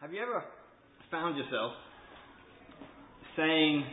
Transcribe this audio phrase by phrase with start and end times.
[0.00, 0.44] Have you ever
[1.10, 1.72] found yourself
[3.36, 3.84] saying,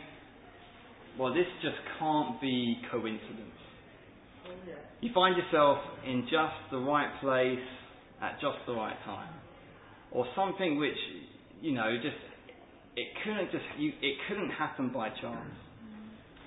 [1.18, 3.58] well, this just can't be coincidence?
[5.00, 7.66] You find yourself in just the right place
[8.22, 9.34] at just the right time.
[10.12, 10.96] Or something which,
[11.60, 12.14] you know, just,
[12.94, 15.54] it couldn't just, you, it couldn't happen by chance.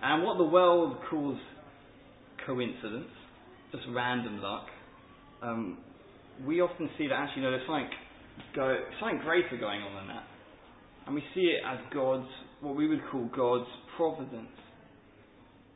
[0.02, 1.38] And what the world calls
[2.46, 3.12] coincidence,
[3.74, 4.68] just random luck,
[5.44, 5.80] um,
[6.48, 7.90] we often see that actually, no, there's something,
[8.56, 10.24] go, something greater going on than that.
[11.06, 12.28] And we see it as God's,
[12.62, 14.48] what we would call God's providence.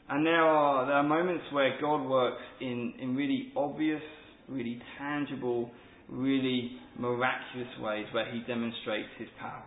[0.10, 4.02] And there are, there are moments where God works in, in really obvious,
[4.48, 5.72] really tangible,
[6.10, 9.64] really miraculous ways where he demonstrates his power.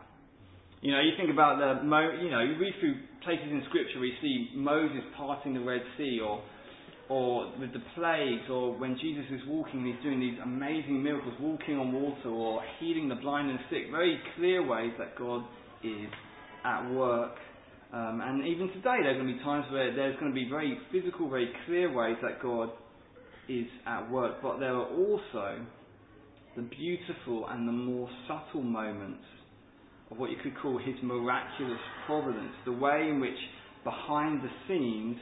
[0.82, 3.98] You know, you think about the, Mo, you know, you read through places in Scripture
[3.98, 6.42] where you see Moses parting the Red Sea or
[7.08, 11.34] or with the plagues, or when Jesus is walking and he's doing these amazing miracles,
[11.40, 15.44] walking on water, or healing the blind and sick, very clear ways that God
[15.84, 16.08] is
[16.64, 17.36] at work.
[17.92, 20.48] Um, and even today, there are going to be times where there's going to be
[20.50, 22.70] very physical, very clear ways that God
[23.48, 24.42] is at work.
[24.42, 25.64] But there are also
[26.56, 29.22] the beautiful and the more subtle moments
[30.10, 33.38] of what you could call his miraculous providence, the way in which
[33.84, 35.16] behind the scenes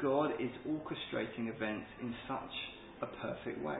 [0.00, 2.54] God is orchestrating events in such
[3.02, 3.78] a perfect way.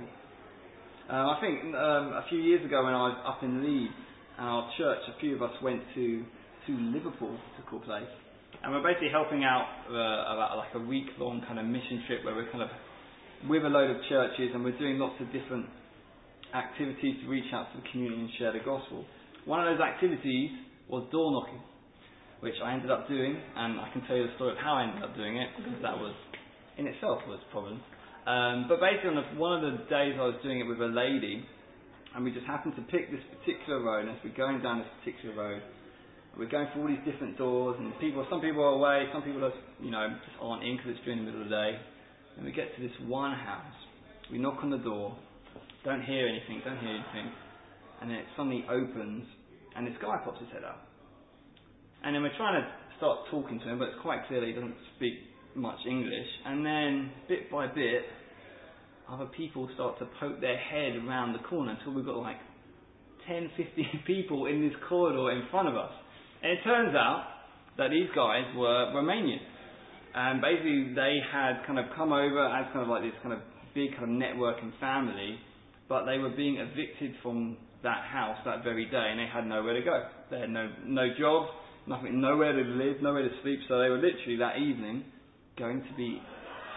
[1.09, 3.95] Uh, I think um, a few years ago when I was up in Leeds,
[4.39, 6.25] our church, a few of us went to,
[6.67, 8.11] to Liverpool, to cool place,
[8.63, 12.25] and we're basically helping out uh, about like a week long kind of mission trip
[12.25, 12.71] where we're kind of
[13.49, 15.67] with a load of churches and we're doing lots of different
[16.55, 19.05] activities to reach out to the community and share the gospel.
[19.45, 20.51] One of those activities
[20.89, 21.63] was door knocking
[22.41, 24.87] which I ended up doing, and I can tell you the story of how I
[24.87, 26.15] ended up doing it, because that was,
[26.79, 27.83] in itself, was a problem.
[28.27, 30.93] Um, but basically, on the, one of the days I was doing it with a
[30.93, 31.43] lady,
[32.15, 34.93] and we just happened to pick this particular road, and as we're going down this
[35.03, 35.63] particular road,
[36.39, 39.45] we're going through all these different doors, and people, some people are away, some people
[39.45, 41.73] are, you know, just aren't in because it's during the middle of the day.
[42.37, 43.75] And we get to this one house,
[44.31, 45.17] we knock on the door,
[45.85, 47.33] don't hear anything, don't hear anything,
[48.01, 49.27] and then it suddenly opens,
[49.75, 50.88] and this guy pops his head out.
[52.09, 54.81] And then we're trying to start talking to him, but it's quite clear he doesn't
[54.97, 55.13] speak
[55.55, 56.25] much English.
[56.47, 58.01] And then, bit by bit,
[59.13, 62.39] other people start to poke their head around the corner until we've got like
[63.29, 65.93] 10, 15 people in this corridor in front of us.
[66.43, 67.27] And it turns out
[67.77, 69.45] that these guys were Romanian.
[70.15, 73.41] And basically, they had kind of come over as kind of like this kind of
[73.75, 75.37] big kind of network and family,
[75.91, 79.75] but they were being evicted from that house that very day, and they had nowhere
[79.75, 80.09] to go.
[80.31, 81.49] They had no no job,
[81.89, 83.61] nothing, nowhere to live, nowhere to sleep.
[83.69, 85.05] So they were literally that evening
[85.59, 86.21] going to be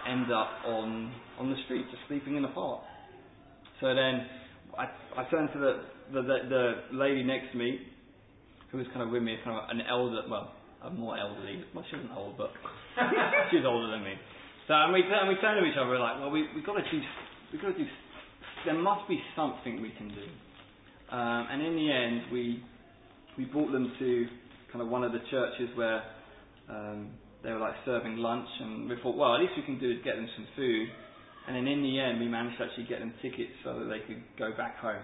[0.10, 2.82] end up on on the street, just sleeping in the park.
[3.80, 4.26] So then
[4.78, 4.86] I,
[5.20, 5.74] I turned to the,
[6.14, 7.80] the, the the lady next to me,
[8.72, 10.52] who was kind of with me, kind of an elder, well,
[10.84, 11.64] a more elderly.
[11.74, 12.52] Well, she wasn't old, but
[13.52, 14.14] she's older than me.
[14.68, 16.74] So and we and we turned to each other, we're like, well, we we got
[16.76, 17.02] to do,
[17.54, 17.86] we got to do.
[18.66, 20.26] There must be something we can do.
[21.16, 22.64] Um, and in the end, we
[23.38, 24.28] we brought them to
[24.72, 26.04] kind of one of the churches where
[26.70, 27.12] um,
[27.44, 29.98] they were like serving lunch, and we thought, well, at least we can do is
[30.04, 30.88] get them some food.
[31.48, 34.06] And then in the end, we managed to actually get them tickets so that they
[34.06, 35.02] could go back home.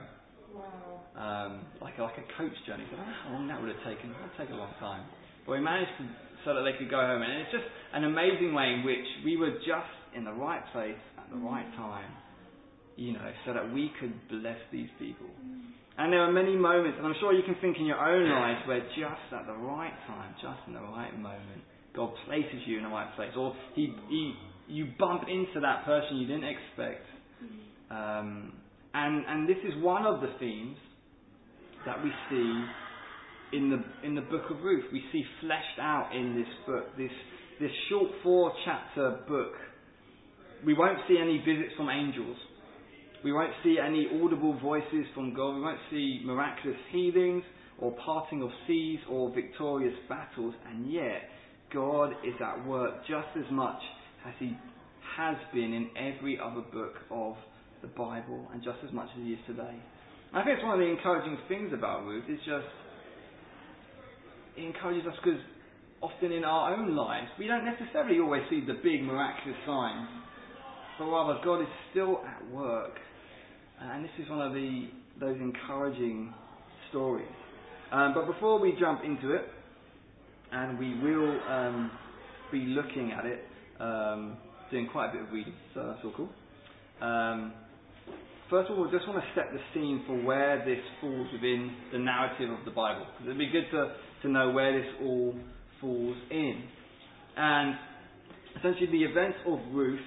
[0.54, 1.02] Wow.
[1.18, 2.86] Um, like like a coach journey.
[2.86, 4.14] I don't know how long that would have taken.
[4.14, 5.02] It would take a long time.
[5.46, 6.06] But we managed to
[6.46, 9.36] so that they could go home, and it's just an amazing way in which we
[9.36, 12.10] were just in the right place at the right time,
[12.96, 15.28] you know, so that we could bless these people.
[15.98, 18.68] And there are many moments, and I'm sure you can think in your own life
[18.68, 21.66] where just at the right time, just in the right moment,
[21.96, 24.34] God places you in the right place, or He, he
[24.68, 27.06] you bump into that person you didn't expect.
[27.90, 28.54] Um,
[28.94, 30.78] and and this is one of the themes
[31.86, 34.86] that we see in the in the book of Ruth.
[34.92, 37.12] We see fleshed out in this book, this
[37.60, 39.54] this short four chapter book.
[40.66, 42.38] We won't see any visits from angels.
[43.24, 45.56] We won't see any audible voices from God.
[45.56, 47.44] We won't see miraculous healings
[47.80, 50.54] or parting of seas or victorious battles.
[50.70, 51.30] And yet,
[51.74, 53.82] God is at work just as much
[54.28, 54.56] as He
[55.18, 57.36] has been in every other book of
[57.82, 59.76] the Bible and just as much as He is today.
[60.34, 62.68] I think it's one of the encouraging things about Ruth is just
[64.58, 65.40] it encourages us because
[66.02, 70.08] often in our own lives we don't necessarily always see the big miraculous signs,
[70.98, 72.94] but rather God is still at work
[73.80, 74.88] and this is one of the
[75.20, 76.34] those encouraging
[76.90, 77.28] stories.
[77.92, 79.46] Um, but before we jump into it,
[80.52, 81.92] and we will um,
[82.52, 83.44] be looking at it,
[83.80, 84.38] um,
[84.72, 86.30] doing quite a bit of reading, so that's all cool.
[87.02, 87.54] Um,
[88.50, 91.76] first of all, I just want to set the scene for where this falls within
[91.92, 93.06] the narrative of the Bible.
[93.24, 93.94] It'd be good to,
[94.24, 95.36] to know where this all
[95.82, 96.64] falls in.
[97.36, 97.76] And
[98.58, 100.00] essentially, the events of Ruth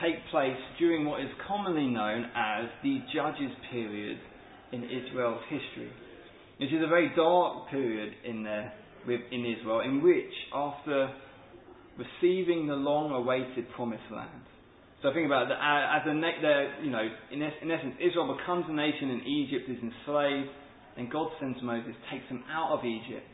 [0.00, 4.18] take place during what is commonly known as the Judges period
[4.72, 5.90] in Israel's history.
[6.58, 8.72] It is a very dark period in there
[9.08, 11.12] in Israel, in which, after
[11.98, 14.42] receiving the long-awaited promised land,
[15.02, 16.14] so think about it, uh, as a
[16.84, 17.02] you know,
[17.32, 20.54] in, in essence, Israel becomes a nation and Egypt, is enslaved,
[20.96, 23.26] and God sends Moses, takes them out of Egypt,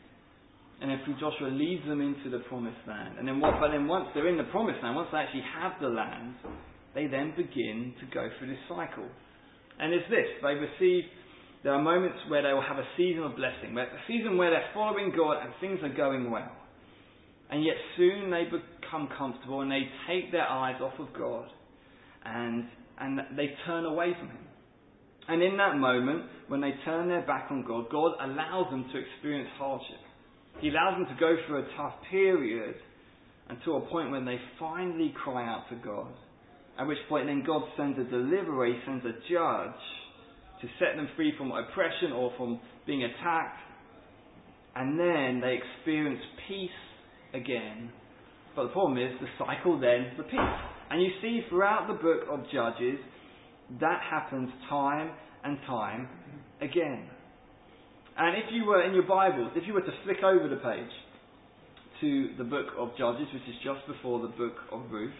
[0.81, 3.19] and then through Joshua leads them into the promised land.
[3.19, 5.73] And then what, but then once they're in the promised land, once they actually have
[5.81, 6.35] the land,
[6.95, 9.07] they then begin to go through this cycle.
[9.79, 11.03] And it's this, they receive,
[11.63, 14.51] there are moments where they will have a season of blessing, where, a season where
[14.51, 16.51] they're following God and things are going well.
[17.51, 21.47] And yet soon they become comfortable and they take their eyes off of God
[22.23, 22.65] and,
[22.99, 24.45] and they turn away from Him.
[25.27, 28.99] And in that moment, when they turn their back on God, God allows them to
[28.99, 29.99] experience hardship.
[30.61, 32.75] He allows them to go through a tough period
[33.49, 36.11] until a point when they finally cry out to God.
[36.77, 39.81] At which point then God sends a deliverer, He sends a judge
[40.61, 43.59] to set them free from oppression or from being attacked.
[44.75, 46.69] And then they experience peace
[47.33, 47.91] again.
[48.55, 50.59] But the problem is the cycle then repeats.
[50.89, 52.99] And you see throughout the book of Judges,
[53.79, 55.11] that happens time
[55.43, 56.07] and time
[56.61, 57.07] again.
[58.19, 60.91] And if you were in your Bibles, if you were to flick over the page
[62.01, 65.13] to the book of Judges, which is just before the book of Ruth,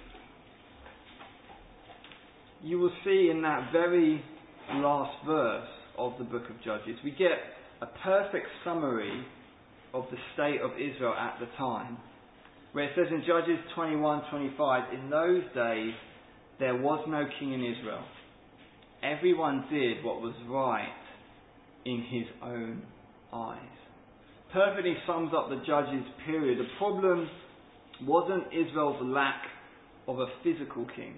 [2.61, 4.21] you will see in that very
[4.73, 7.39] last verse of the book of Judges, we get
[7.81, 9.23] a perfect summary
[9.93, 11.97] of the state of Israel at the time
[12.73, 15.93] where it says in Judges 21:25, in those days
[16.59, 18.03] there was no king in Israel.
[19.01, 20.91] Everyone did what was right
[21.89, 22.81] in his own
[23.33, 23.59] eyes.
[24.53, 26.59] Perfectly sums up the Judges period.
[26.59, 27.29] The problem
[28.03, 29.43] wasn't Israel's lack
[30.07, 31.15] of a physical king,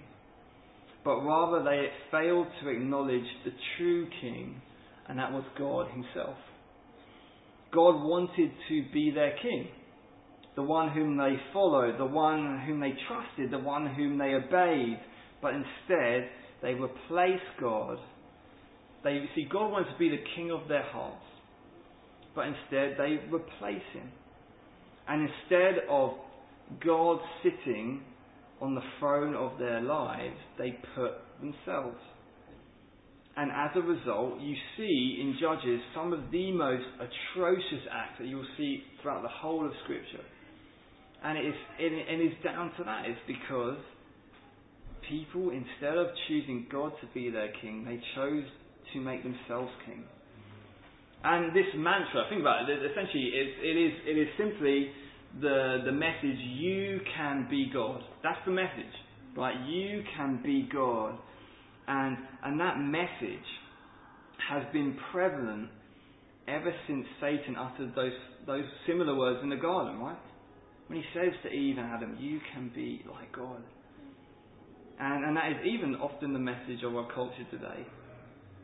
[1.04, 4.60] but rather they failed to acknowledge the true king,
[5.08, 6.36] and that was God Himself.
[7.72, 9.68] God wanted to be their king
[10.54, 14.98] the one whom they followed, the one whom they trusted, the one whom they obeyed,
[15.40, 16.28] but instead
[16.62, 17.96] they replaced God.
[19.04, 21.24] They see God wants to be the king of their hearts,
[22.34, 24.10] but instead they replace him.
[25.08, 26.12] And instead of
[26.84, 28.02] God sitting
[28.60, 31.98] on the throne of their lives, they put themselves.
[33.36, 38.28] And as a result, you see in Judges some of the most atrocious acts that
[38.28, 40.24] you'll see throughout the whole of Scripture.
[41.24, 43.06] And it is, it, it is down to that.
[43.06, 43.78] It's because
[45.08, 48.44] people, instead of choosing God to be their king, they chose
[48.92, 50.04] to make themselves king.
[51.24, 54.90] And this mantra, think about it, essentially it, it, is, it is simply
[55.40, 58.02] the, the message, you can be God.
[58.22, 58.92] That's the message.
[59.36, 59.54] Right?
[59.66, 61.16] You can be God.
[61.88, 63.46] And, and that message
[64.50, 65.70] has been prevalent
[66.48, 68.12] ever since Satan uttered those,
[68.46, 70.18] those similar words in the garden, right?
[70.88, 73.62] When he says to Eve and Adam, You can be like God.
[74.98, 77.86] And, and that is even often the message of our culture today,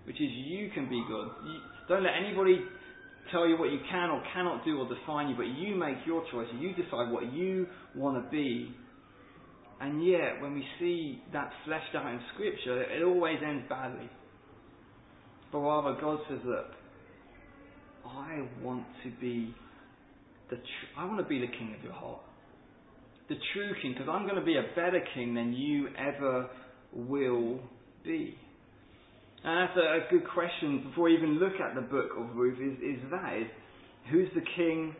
[0.09, 1.29] which is you can be good.
[1.45, 2.61] You, don't let anybody
[3.31, 6.25] tell you what you can or cannot do or define you, but you make your
[6.33, 6.49] choice.
[6.59, 8.75] You decide what you want to be.
[9.83, 14.09] And yet, when we see that fleshed out in Scripture, it always ends badly.
[15.53, 16.67] But rather, God says, Look,
[18.07, 19.55] I want to be
[20.49, 22.23] the tr- I want to be the king of your heart.
[23.29, 26.49] The true king, because I'm going to be a better king than you ever
[26.95, 27.61] will
[28.03, 28.39] be.
[29.45, 32.59] And that's a, a good question before we even look at the book of Ruth
[32.59, 33.47] is, is that is
[34.11, 34.95] who's the king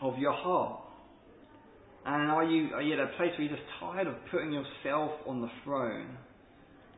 [0.00, 0.80] of your heart?
[2.04, 5.12] And are you are you at a place where you're just tired of putting yourself
[5.26, 6.16] on the throne?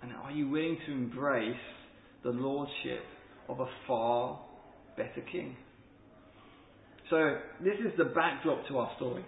[0.03, 1.57] And are you willing to embrace
[2.23, 3.03] the lordship
[3.49, 4.41] of a far
[4.97, 5.57] better king?
[7.11, 9.25] So, this is the backdrop to our story.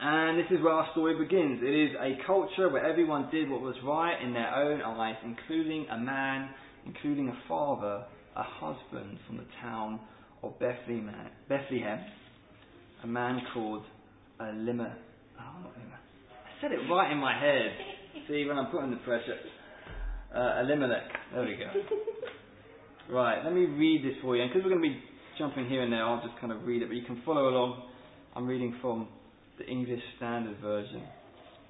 [0.00, 1.60] And this is where our story begins.
[1.62, 5.86] It is a culture where everyone did what was right in their own eyes, including
[5.90, 6.50] a man,
[6.84, 8.04] including a father,
[8.36, 10.00] a husband from the town
[10.42, 11.14] of Bethlehem,
[11.48, 12.00] Bethlehem
[13.04, 13.82] a man called
[14.40, 14.96] Elimelech.
[15.38, 17.70] Oh, I said it right in my head.
[18.26, 19.36] See, when I'm putting the pressure.
[20.34, 21.02] Uh, Elimelech.
[21.32, 23.14] There we go.
[23.14, 24.42] Right, let me read this for you.
[24.42, 24.98] And because we're going to be
[25.38, 27.82] jumping here and there, I'll just kind of read it, but you can follow along.
[28.34, 29.08] I'm reading from
[29.58, 31.02] the English Standard Version.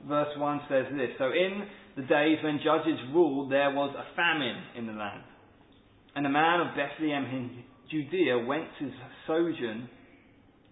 [0.08, 4.62] verse 1 says this So in the days when judges ruled, there was a famine
[4.76, 5.22] in the land.
[6.16, 8.90] And a man of Bethlehem in Judea went to
[9.26, 9.88] sojourn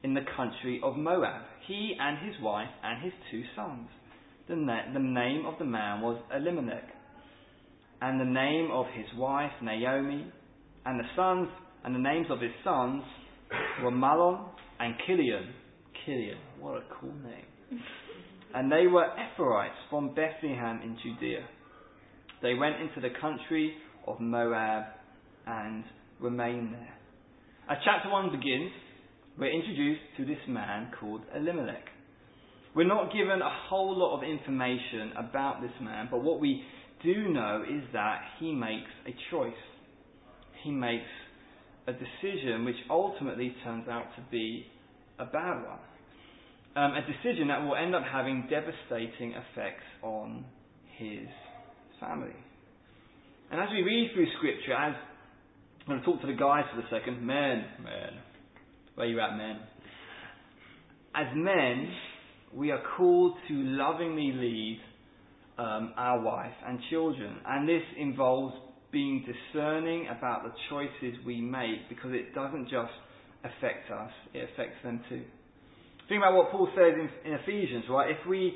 [0.03, 3.89] in the country of Moab, he and his wife and his two sons.
[4.49, 6.89] The, na- the name of the man was Elimelech,
[8.01, 10.27] and the name of his wife Naomi,
[10.85, 11.49] and the sons
[11.85, 13.03] and the names of his sons
[13.83, 14.45] were Mahlon
[14.81, 15.53] and Chilion.
[16.05, 17.83] Chilion, what a cool name.
[18.55, 21.45] And they were Ephrathites from Bethlehem in Judea.
[22.41, 23.75] They went into the country
[24.07, 24.85] of Moab
[25.47, 25.85] and
[26.21, 26.95] remained there.
[27.69, 28.71] As chapter 1 begins,
[29.39, 31.85] we're introduced to this man called Elimelech.
[32.77, 36.63] We're not given a whole lot of information about this man, but what we
[37.03, 39.53] do know is that he makes a choice.
[40.63, 41.11] He makes
[41.89, 44.67] a decision which ultimately turns out to be
[45.19, 45.79] a bad one
[46.77, 50.45] um, a decision that will end up having devastating effects on
[50.97, 51.29] his
[52.01, 52.35] family.
[53.51, 54.95] And as we read through Scripture, as
[55.81, 58.21] I'm going to talk to the guys for a second, men, men,
[58.95, 59.59] where you at, men?
[61.15, 61.89] As men,
[62.55, 64.81] we are called to lovingly lead
[65.59, 68.55] um, our wife and children, and this involves
[68.91, 72.93] being discerning about the choices we make because it doesn't just
[73.45, 75.23] affect us; it affects them too.
[76.09, 78.11] Think about what Paul says in, in Ephesians, right?
[78.11, 78.55] If we,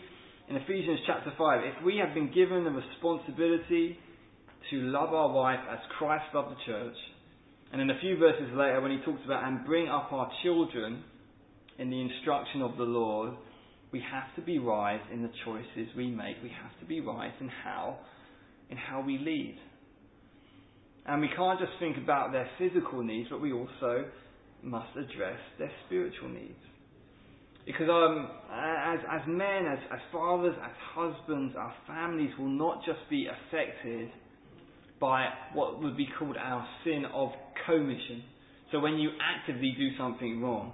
[0.48, 3.98] in Ephesians chapter 5, if we have been given the responsibility
[4.70, 6.96] to love our wife as Christ loved the church,
[7.72, 11.02] and in a few verses later when he talks about and bring up our children
[11.78, 13.34] in the instruction of the Lord,
[13.92, 16.36] we have to be wise in the choices we make.
[16.42, 17.98] We have to be wise in how,
[18.70, 19.58] in how we lead.
[21.06, 24.06] And we can't just think about their physical needs, but we also
[24.62, 26.58] must address their spiritual needs.
[27.66, 33.00] Because um, as, as men, as, as fathers, as husbands, our families will not just
[33.10, 34.08] be affected
[35.00, 37.30] by what would be called our sin of
[37.66, 38.22] commission.
[38.70, 40.72] So when you actively do something wrong,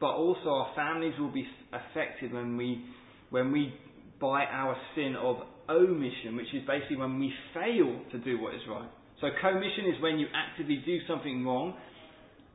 [0.00, 2.84] but also our families will be affected when we
[3.30, 3.74] when we
[4.20, 5.36] by our sin of
[5.68, 8.88] omission, which is basically when we fail to do what is right.
[9.20, 11.74] So commission is when you actively do something wrong,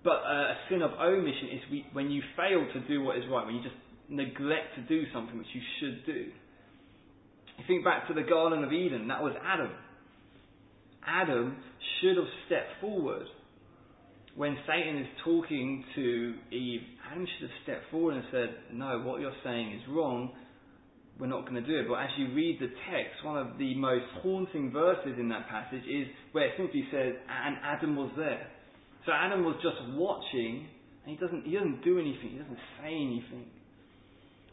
[0.03, 3.23] but uh, a sin of omission is we, when you fail to do what is
[3.29, 3.75] right, when you just
[4.09, 6.31] neglect to do something which you should do.
[7.57, 9.71] You think back to the Garden of Eden, that was Adam.
[11.05, 11.57] Adam
[11.99, 13.27] should have stepped forward.
[14.35, 19.19] When Satan is talking to Eve, Adam should have stepped forward and said, No, what
[19.19, 20.31] you're saying is wrong.
[21.19, 21.87] We're not going to do it.
[21.89, 25.83] But as you read the text, one of the most haunting verses in that passage
[25.83, 28.47] is where it simply says, And Adam was there.
[29.09, 30.67] So Adam was just watching,
[31.03, 33.49] and he doesn't, he doesn't do anything, he doesn't say anything.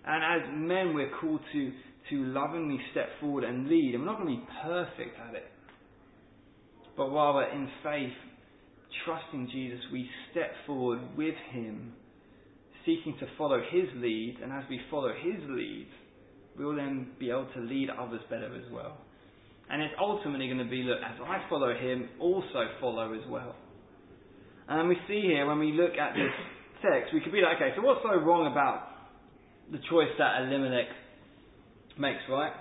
[0.07, 1.73] And as men, we're called to,
[2.09, 5.45] to lovingly step forward and lead, and we're not going to be perfect at it.
[6.97, 8.17] But rather, in faith,
[9.05, 11.93] trusting Jesus, we step forward with Him,
[12.87, 15.89] seeking to follow His lead, and as we follow His lead,
[16.57, 18.97] we'll then be able to lead others better as well.
[19.69, 23.55] And it's ultimately going to be, look, as I follow Him, also follow as well.
[24.69, 26.33] And we see here, when we look at this
[26.83, 28.89] text, we could be like, okay, so what's so wrong about
[29.71, 30.87] the choice that Elimelech
[31.99, 32.53] makes, right?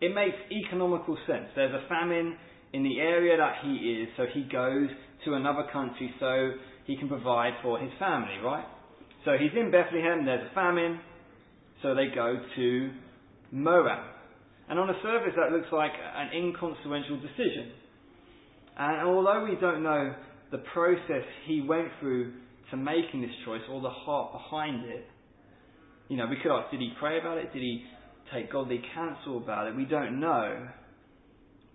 [0.00, 1.46] It makes economical sense.
[1.54, 2.36] There's a famine
[2.72, 4.88] in the area that he is, so he goes
[5.24, 6.52] to another country so
[6.86, 8.64] he can provide for his family, right?
[9.24, 11.00] So he's in Bethlehem, there's a famine,
[11.82, 12.90] so they go to
[13.50, 14.04] Moab.
[14.68, 17.72] And on the surface, that looks like an inconsequential decision.
[18.78, 20.14] And although we don't know
[20.50, 22.32] the process he went through
[22.70, 25.06] to making this choice, all the heart behind it.
[26.08, 27.52] You know, we could ask, did he pray about it?
[27.52, 27.84] Did he
[28.32, 29.76] take godly counsel about it?
[29.76, 30.68] We don't know.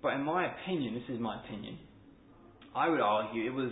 [0.02, 1.78] But in my opinion, this is my opinion,
[2.76, 3.72] I would argue it was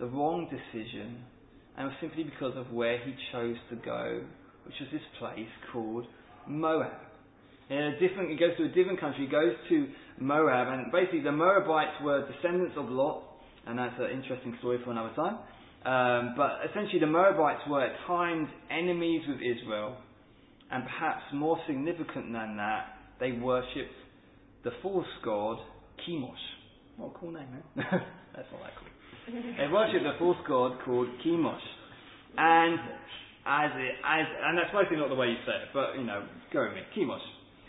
[0.00, 1.22] the wrong decision,
[1.76, 4.22] and it was simply because of where he chose to go,
[4.64, 6.06] which was this place called
[6.48, 6.90] Moab.
[7.70, 9.86] In a different, he goes to a different country, he goes to
[10.18, 13.22] Moab, and basically the Moabites were descendants of Lot,
[13.66, 15.38] and that's an interesting story for another time.
[15.84, 19.96] Um, but essentially, the Moabites were at times enemies with Israel,
[20.70, 22.86] and perhaps more significant than that,
[23.18, 23.94] they worshipped
[24.64, 25.58] the false god
[26.06, 26.34] Chemosh.
[26.96, 27.62] What a cool name, man!
[28.36, 29.34] that's not that cool.
[29.34, 31.66] they worshipped a false god called Chemosh,
[32.38, 32.78] and
[33.44, 36.22] as it, as and that's mostly not the way you say it, but you know,
[36.52, 37.26] go with me, Chemosh,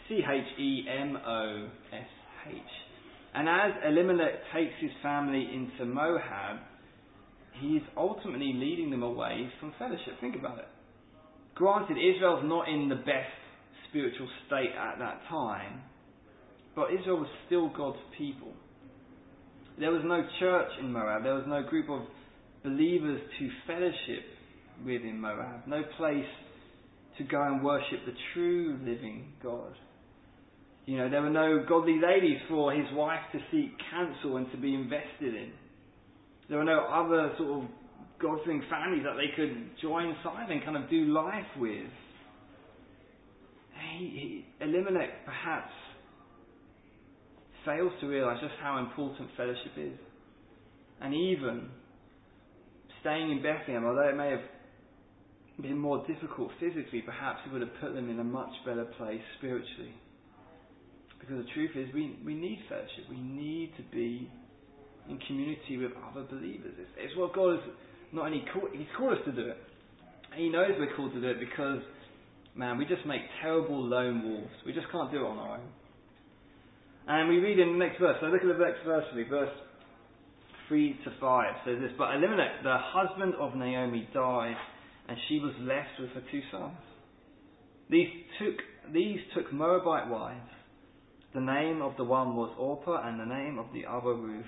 [0.07, 2.07] C H E M O S
[2.47, 2.82] H.
[3.35, 6.57] And as Elimelech takes his family into Moab,
[7.59, 10.19] he is ultimately leading them away from fellowship.
[10.21, 10.67] Think about it.
[11.55, 13.33] Granted, Israel's not in the best
[13.89, 15.81] spiritual state at that time,
[16.75, 18.53] but Israel was still God's people.
[19.79, 22.01] There was no church in Moab, there was no group of
[22.63, 24.25] believers to fellowship
[24.85, 26.25] with in Moab, no place
[27.17, 29.73] to go and worship the true living God.
[30.85, 34.57] You know, there were no godly ladies for his wife to seek counsel and to
[34.57, 35.51] be invested in.
[36.49, 37.69] There were no other sort of
[38.21, 41.87] God-fearing families that they could join side and kind of do life with.
[43.97, 45.71] He, he, Elimelech perhaps
[47.65, 49.97] fails to realize just how important fellowship is.
[51.01, 51.69] And even
[53.01, 57.73] staying in Bethlehem, although it may have been more difficult physically, perhaps it would have
[57.79, 59.93] put them in a much better place spiritually.
[61.23, 63.07] Because the truth is, we, we need fellowship.
[63.09, 64.29] We need to be
[65.07, 66.75] in community with other believers.
[66.77, 67.69] It's, it's what God has
[68.11, 69.57] not only called, He's called us to do it.
[70.35, 71.79] He knows we're called to do it because,
[72.55, 74.51] man, we just make terrible lone wolves.
[74.65, 75.67] We just can't do it on our own.
[77.07, 78.17] And we read in the next verse.
[78.19, 79.29] So look at the next verse with me.
[79.29, 79.53] Verse
[80.67, 84.55] 3 to 5 says this But Elimelech, the husband of Naomi, died,
[85.07, 86.77] and she was left with her two sons.
[87.89, 88.07] These
[88.39, 90.52] took, these took Moabite wives.
[91.33, 94.45] The name of the one was Orpah, and the name of the other Ruth.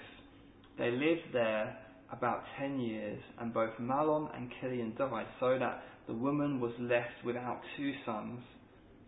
[0.78, 1.78] They lived there
[2.12, 7.26] about ten years, and both Mahlon and Chilion died, so that the woman was left
[7.26, 8.40] without two sons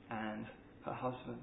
[0.10, 0.46] and
[0.86, 1.38] her husband.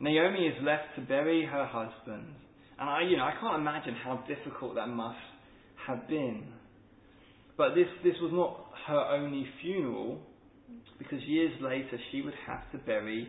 [0.00, 2.34] Naomi is left to bury her husband,
[2.78, 5.18] and I, you know, I can't imagine how difficult that must
[5.86, 6.44] have been.
[7.58, 10.20] But this, this was not her only funeral,
[10.98, 13.28] because years later she would have to bury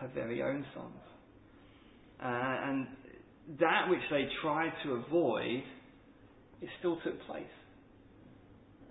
[0.00, 1.02] her very own sons.
[2.22, 2.86] Uh, and
[3.60, 5.62] that which they tried to avoid,
[6.60, 7.44] it still took place.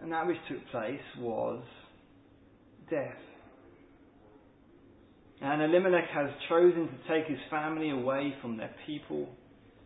[0.02, 1.64] And that which took place was
[2.90, 3.18] death.
[5.42, 9.28] And Elimelech has chosen to take his family away from their people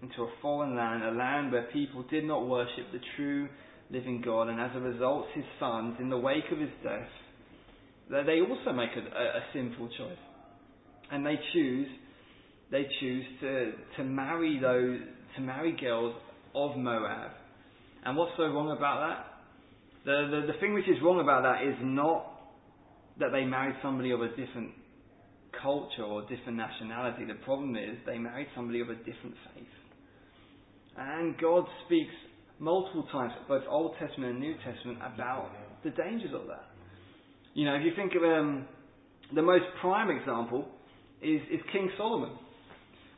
[0.01, 3.47] into a foreign land, a land where people did not worship the true
[3.89, 7.07] living God, and as a result, his sons, in the wake of his death,
[8.09, 10.17] they also make a, a, a sinful choice,
[11.11, 11.87] and they choose
[12.71, 14.99] they choose to to marry those
[15.35, 16.15] to marry girls
[16.55, 17.31] of Moab.
[18.03, 19.25] And what's so wrong about that?
[20.05, 22.25] The, the the thing which is wrong about that is not
[23.19, 24.71] that they married somebody of a different
[25.61, 27.25] culture or different nationality.
[27.25, 29.67] The problem is they married somebody of a different faith.
[30.97, 32.13] And God speaks
[32.59, 35.51] multiple times, both Old Testament and New Testament, about
[35.83, 36.65] the dangers of that.
[37.53, 38.65] You know, if you think of um,
[39.33, 40.67] the most prime example
[41.21, 42.31] is, is King Solomon.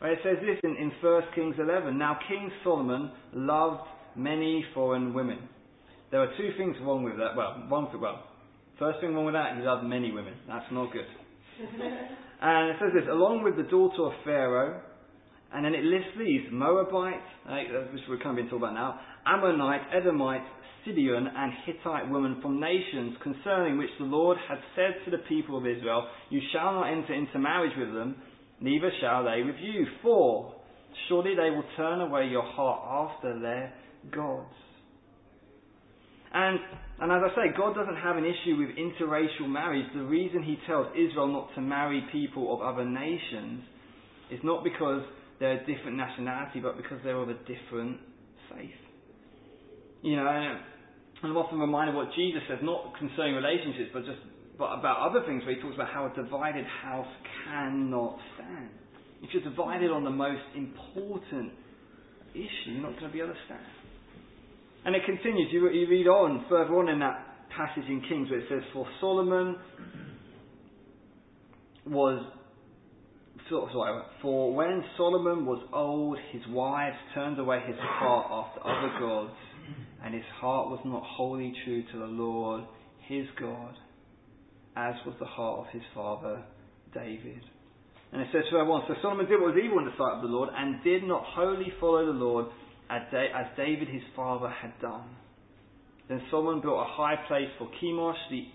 [0.03, 1.97] It says this in, in 1 Kings 11.
[1.97, 5.39] Now King Solomon loved many foreign women.
[6.11, 7.35] There are two things wrong with that.
[7.35, 8.23] Well, one for, well,
[8.77, 10.33] first thing wrong with that, he loved many women.
[10.47, 11.07] That's not good.
[12.41, 14.81] and it says this, along with the daughter of Pharaoh,
[15.53, 17.55] and then it lists these Moabite, uh,
[17.93, 20.43] which we're kind of being talking about now, Ammonite, Edomite,
[20.83, 25.57] Sidon, and Hittite women from nations concerning which the Lord had said to the people
[25.57, 28.17] of Israel, You shall not enter into marriage with them,
[28.63, 30.55] neither shall they with you, for
[31.07, 33.73] surely they will turn away your heart after their
[34.11, 34.55] gods.
[36.33, 36.57] And,
[36.99, 39.85] and as I say, God doesn't have an issue with interracial marriage.
[39.93, 43.63] The reason He tells Israel not to marry people of other nations
[44.31, 45.03] is not because
[45.39, 47.99] they're a different nationality, but because they're of a different
[48.49, 48.79] faith.
[50.01, 50.57] You know, and
[51.21, 54.19] I'm often reminded what Jesus says, not concerning relationships, but just
[54.57, 57.07] but about other things where he talks about how a divided house
[57.45, 58.69] cannot stand.
[59.21, 61.53] If you're divided on the most important
[62.33, 63.61] issue, you're not going to be able to stand.
[64.85, 65.47] And it continues.
[65.51, 68.85] You, you read on further on in that passage in Kings where it says, "For
[68.99, 69.57] Solomon
[71.87, 72.23] was
[73.49, 79.33] sorry, for when Solomon was old, his wives turned away his heart after other gods,
[80.03, 82.63] and his heart was not wholly true to the Lord
[83.07, 83.75] his God,
[84.75, 86.43] as was the heart of his father
[86.93, 87.41] David.
[88.11, 90.21] And it says further on, so Solomon did what was evil in the sight of
[90.21, 92.45] the Lord, and did not wholly follow the Lord
[92.89, 93.01] as
[93.57, 95.15] David his father had done.
[96.09, 98.45] Then Solomon built a high place for Chemosh, the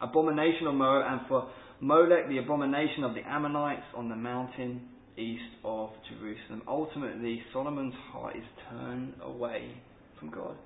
[0.00, 1.48] abomination of Moab, and for
[1.80, 6.62] Molech, the abomination of the Ammonites on the mountain east of Jerusalem.
[6.66, 9.70] Ultimately, Solomon's heart is turned away
[10.18, 10.56] from God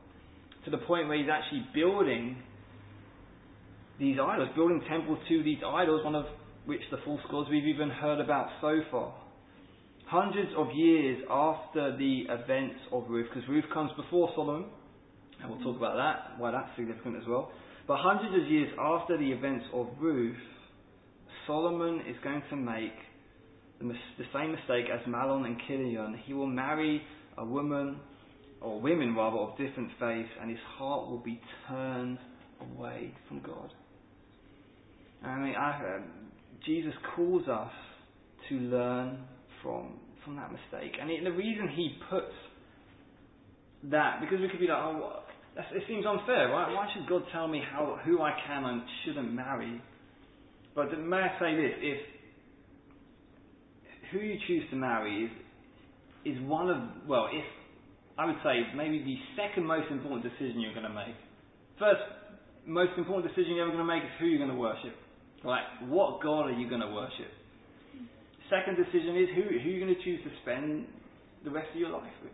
[0.64, 2.36] to the point where he's actually building
[4.00, 6.24] these idols, building temples to these idols, one of
[6.64, 9.14] which the false gods we've even heard about so far.
[10.06, 14.70] Hundreds of years after the events of Ruth, because Ruth comes before Solomon,
[15.40, 17.52] and we'll talk about that, why that's significant as well.
[17.86, 20.36] But hundreds of years after the events of Ruth,
[21.46, 22.94] Solomon is going to make
[23.78, 26.18] the, mis- the same mistake as Mahlon and Chilion.
[26.24, 27.02] He will marry
[27.36, 28.00] a woman,
[28.60, 32.18] or women rather, of different faiths, and his heart will be turned
[32.60, 33.72] away from God.
[35.24, 36.04] I mean, I, um,
[36.64, 37.72] Jesus calls us
[38.48, 39.18] to learn
[39.62, 42.34] from from that mistake, and it, the reason he puts
[43.84, 45.22] that because we could be like, oh,
[45.56, 46.72] it seems unfair, right?
[46.72, 49.80] Why should God tell me how who I can and shouldn't marry?
[50.74, 51.98] But may I say this: if
[54.12, 55.30] who you choose to marry is
[56.36, 57.44] is one of well, if
[58.18, 61.16] I would say maybe the second most important decision you're going to make.
[61.78, 62.00] First
[62.66, 64.94] most important decision you're ever going to make is who you're going to worship.
[65.44, 65.64] Right?
[65.88, 67.32] What God are you going to worship?
[68.50, 70.86] Second decision is who who you're going to choose to spend
[71.44, 72.32] the rest of your life with.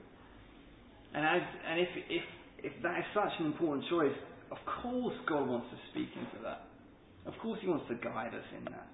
[1.15, 2.25] And as and if if
[2.65, 4.17] if that is such an important choice,
[4.51, 6.67] of course God wants to speak into that.
[7.27, 8.89] Of course He wants to guide us in that.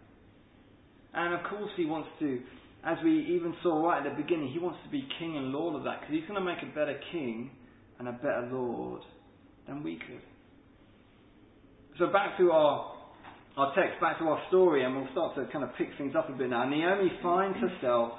[1.14, 2.40] And of course He wants to,
[2.84, 5.76] as we even saw right at the beginning, He wants to be King and Lord
[5.76, 7.50] of that because He's going to make a better King
[7.98, 9.02] and a better Lord
[9.68, 10.22] than we could.
[11.98, 12.91] So back to our
[13.56, 16.28] our text, back to our story, and we'll start to kind of pick things up
[16.30, 16.64] a bit now.
[16.68, 18.12] Naomi finds herself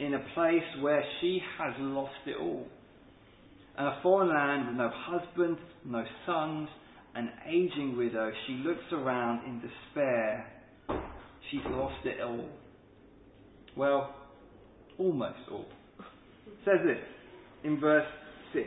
[0.00, 2.66] in a place where she has lost it all.
[3.78, 6.68] In a foreign land with no husband, no sons,
[7.14, 10.46] an aging widow, she looks around in despair.
[11.50, 12.48] She's lost it all.
[13.76, 14.14] Well,
[14.98, 15.66] almost all.
[15.98, 16.98] It says this
[17.64, 18.06] in verse
[18.52, 18.66] 6.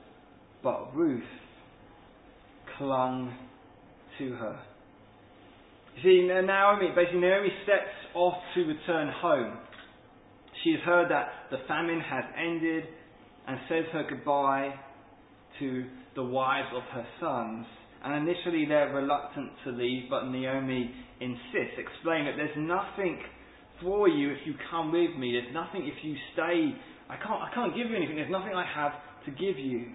[0.63, 1.23] but Ruth
[2.77, 3.33] clung
[4.17, 4.59] to her.
[5.97, 9.57] You see, Naomi, basically Naomi steps off to return home.
[10.63, 12.83] She has heard that the famine has ended
[13.47, 14.73] and says her goodbye
[15.59, 17.65] to the wives of her sons.
[18.03, 23.19] And initially they're reluctant to leave, but Naomi insists, explaining that there's nothing
[23.81, 25.33] for you if you come with me.
[25.33, 26.73] There's nothing if you stay.
[27.09, 28.15] I can't, I can't give you anything.
[28.15, 28.93] There's nothing I have
[29.25, 29.89] to give you.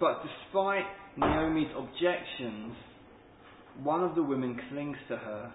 [0.00, 0.86] But despite
[1.18, 2.74] Naomi's objections,
[3.82, 5.52] one of the women clings to her.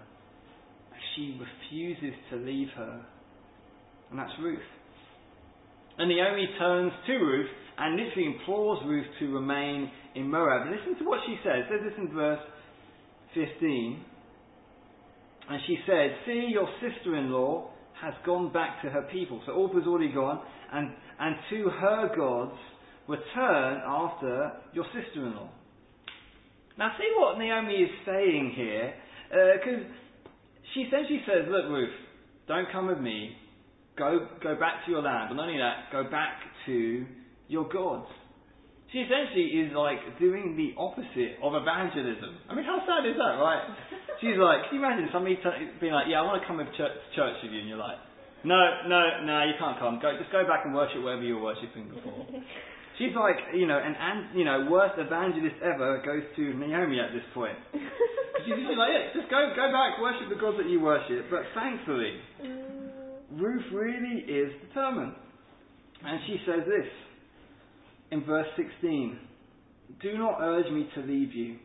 [1.14, 3.04] She refuses to leave her.
[4.10, 4.58] And that's Ruth.
[5.98, 10.68] And Naomi turns to Ruth and literally implores Ruth to remain in Moab.
[10.70, 11.64] Listen to what she says.
[11.70, 12.40] Says this in verse
[13.34, 14.04] 15.
[15.48, 19.40] And she said, See, your sister in law has gone back to her people.
[19.46, 20.40] So Orpah's already gone.
[20.72, 22.58] And, and to her gods
[23.08, 25.50] return after your sister in law.
[26.78, 28.94] Now, see what Naomi is saying here.
[29.30, 30.28] Because uh,
[30.74, 31.94] she essentially says, Look, Ruth,
[32.46, 33.36] don't come with me.
[33.96, 35.30] Go, go back to your land.
[35.30, 37.06] But not only that, go back to
[37.48, 38.06] your gods.
[38.92, 42.38] She essentially is like doing the opposite of evangelism.
[42.48, 43.64] I mean, how sad is that, right?
[44.20, 46.70] She's like, can you imagine somebody t- being like, yeah, I want to come with
[46.76, 47.98] church, church with you, and you're like,
[48.44, 49.98] no, no, no, you can't come.
[49.98, 52.30] Go, just go back and worship wherever you were worshipping before.
[52.98, 57.12] She's like, you know, an, an you know, worst evangelist ever goes to Naomi at
[57.12, 57.56] this point.
[57.72, 61.26] She's just like, yeah, just go, go back, worship the God that you worship.
[61.30, 62.66] But thankfully, mm.
[63.32, 65.12] Ruth really is determined.
[66.04, 66.86] And she says this
[68.10, 69.18] in verse 16
[70.00, 71.56] Do not urge me to leave you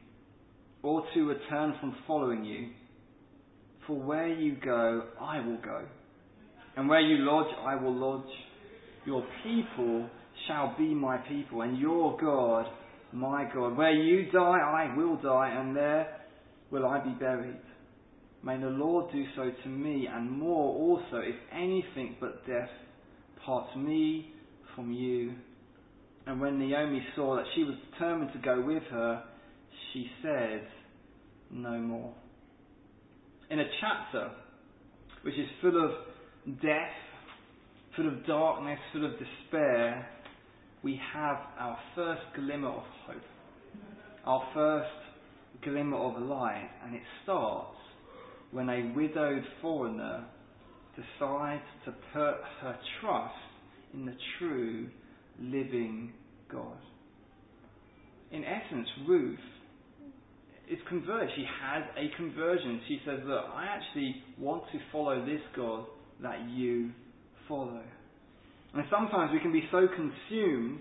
[0.83, 2.69] or to return from following you.
[3.87, 5.85] For where you go, I will go.
[6.77, 8.29] And where you lodge, I will lodge.
[9.05, 10.09] Your people
[10.47, 12.65] shall be my people, and your God,
[13.11, 13.77] my God.
[13.77, 16.21] Where you die, I will die, and there
[16.71, 17.59] will I be buried.
[18.43, 22.69] May the Lord do so to me, and more also, if anything but death
[23.45, 24.33] parts me
[24.75, 25.33] from you.
[26.25, 29.23] And when Naomi saw that she was determined to go with her,
[29.91, 30.67] she said,
[31.51, 32.13] No more.
[33.49, 34.31] In a chapter
[35.23, 35.91] which is full of
[36.61, 36.93] death,
[37.95, 40.07] full of darkness, full of despair,
[40.83, 43.21] we have our first glimmer of hope,
[44.25, 47.77] our first glimmer of light, and it starts
[48.51, 50.25] when a widowed foreigner
[50.95, 53.33] decides to put her trust
[53.93, 54.89] in the true
[55.39, 56.11] living
[56.51, 56.77] God.
[58.31, 59.39] In essence, Ruth
[60.69, 61.29] is converted.
[61.35, 62.81] She has a conversion.
[62.87, 65.85] She says, Look, I actually want to follow this God
[66.21, 66.91] that you
[67.47, 67.81] follow.
[68.73, 70.79] And sometimes we can be so consumed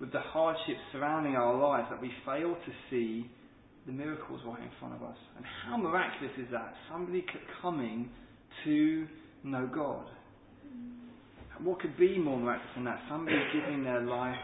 [0.00, 3.28] with the hardships surrounding our lives that we fail to see
[3.86, 5.16] the miracles right in front of us.
[5.36, 6.74] And how miraculous is that?
[6.90, 7.24] Somebody
[7.62, 8.08] coming
[8.64, 9.06] to
[9.42, 10.06] know God.
[11.62, 13.00] What could be more miraculous than that?
[13.08, 14.36] Somebody giving their life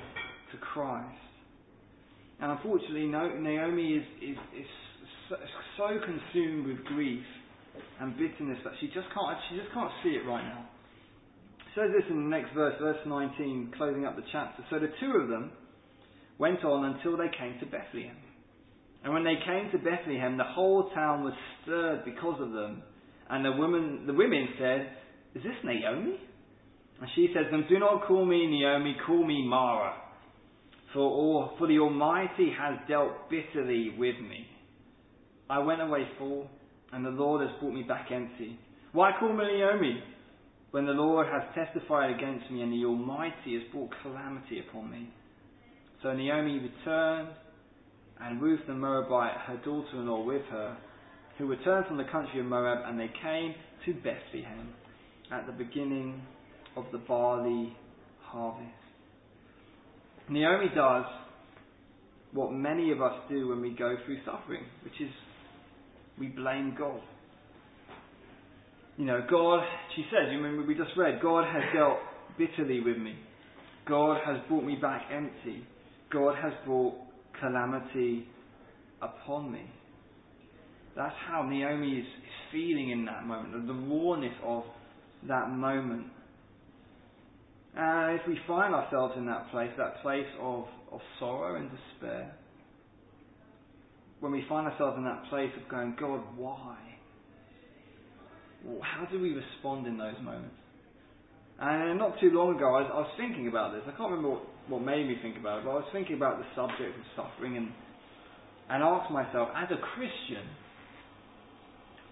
[0.53, 1.19] to Christ.
[2.41, 4.67] And unfortunately, Naomi is, is, is
[5.77, 7.25] so consumed with grief
[8.01, 10.69] and bitterness that she just can't she just can't see it right now.
[11.75, 14.63] Says this in the next verse, verse 19, closing up the chapter.
[14.69, 15.53] So the two of them
[16.39, 18.17] went on until they came to Bethlehem.
[19.05, 21.33] And when they came to Bethlehem, the whole town was
[21.63, 22.83] stirred because of them.
[23.31, 24.93] And the women, the women said,
[25.35, 26.17] Is this Naomi?
[27.01, 29.95] And she said to them, Do not call me Naomi, call me Mara.
[30.93, 34.47] For, all, for the Almighty has dealt bitterly with me.
[35.49, 36.51] I went away full,
[36.93, 38.59] and the Lord has brought me back empty.
[38.93, 40.03] Why call me Naomi?
[40.73, 45.09] When the Lord has testified against me, and the Almighty has brought calamity upon me.
[46.03, 47.29] So Naomi returned
[48.21, 50.77] and Ruth the Moabite, her daughter in law, with her,
[51.39, 53.55] who returned from the country of Moab, and they came
[53.85, 54.73] to Bethlehem
[55.31, 56.23] at the beginning
[56.77, 57.77] of the barley
[58.23, 58.71] harvest.
[60.29, 61.05] Naomi does
[62.33, 65.11] what many of us do when we go through suffering, which is
[66.19, 67.01] we blame God.
[68.97, 69.61] You know, God,
[69.97, 71.99] she says, you remember we just read, God has dealt
[72.39, 73.15] bitterly with me.
[73.87, 75.67] God has brought me back empty.
[76.13, 76.95] God has brought
[77.41, 78.29] calamity
[79.01, 79.65] upon me.
[80.95, 82.07] That's how Naomi is,
[82.53, 84.65] feeling in that moment, the rawness of
[85.27, 86.07] that moment.
[87.75, 92.37] And if we find ourselves in that place, that place of, of sorrow and despair,
[94.21, 96.77] when we find ourselves in that place of going, God, why?
[98.83, 100.55] How do we respond in those moments?
[101.59, 103.83] And not too long ago, I was, I was thinking about this.
[103.87, 106.39] I can't remember what, what made me think about it, but I was thinking about
[106.39, 107.71] the subject of suffering and,
[108.69, 110.47] and asked myself, as a Christian,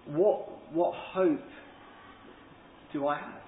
[0.07, 1.43] what, what hope
[2.93, 3.43] do I have?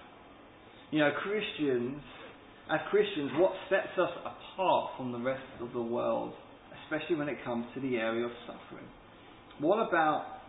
[0.90, 2.02] You know, Christians,
[2.70, 6.32] as Christians, what sets us apart from the rest of the world,
[6.84, 8.86] especially when it comes to the area of suffering?
[9.58, 10.41] What about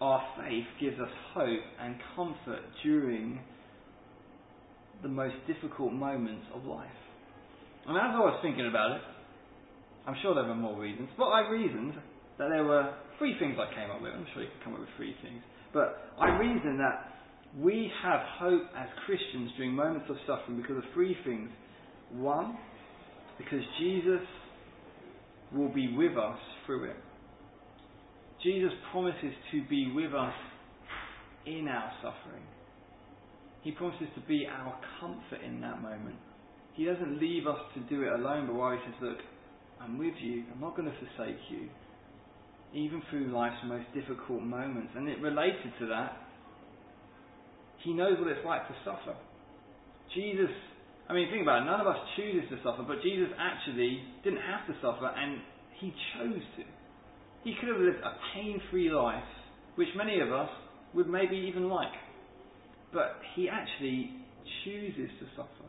[0.00, 3.40] our faith gives us hope and comfort during
[5.02, 6.86] the most difficult moments of life.
[7.86, 9.02] And as I was thinking about it,
[10.06, 11.94] I'm sure there were more reasons, but I reasoned
[12.38, 14.12] that there were three things I came up with.
[14.12, 15.42] I'm sure you could come up with three things.
[15.72, 17.12] But I reasoned that
[17.58, 21.50] we have hope as Christians during moments of suffering because of three things.
[22.12, 22.56] One,
[23.38, 24.26] because Jesus
[25.52, 26.96] will be with us through it.
[28.42, 30.34] Jesus promises to be with us
[31.46, 32.44] in our suffering.
[33.62, 36.16] He promises to be our comfort in that moment.
[36.74, 39.18] He doesn't leave us to do it alone, but while He says, Look,
[39.80, 41.68] I'm with you, I'm not going to forsake you,
[42.72, 44.92] even through life's most difficult moments.
[44.94, 46.16] And it related to that,
[47.82, 49.16] He knows what it's like to suffer.
[50.14, 50.54] Jesus,
[51.08, 54.40] I mean, think about it, none of us chooses to suffer, but Jesus actually didn't
[54.46, 55.42] have to suffer, and
[55.80, 56.77] He chose to.
[57.44, 59.22] He could have lived a pain free life,
[59.76, 60.48] which many of us
[60.94, 61.92] would maybe even like.
[62.92, 64.10] But he actually
[64.64, 65.68] chooses to suffer.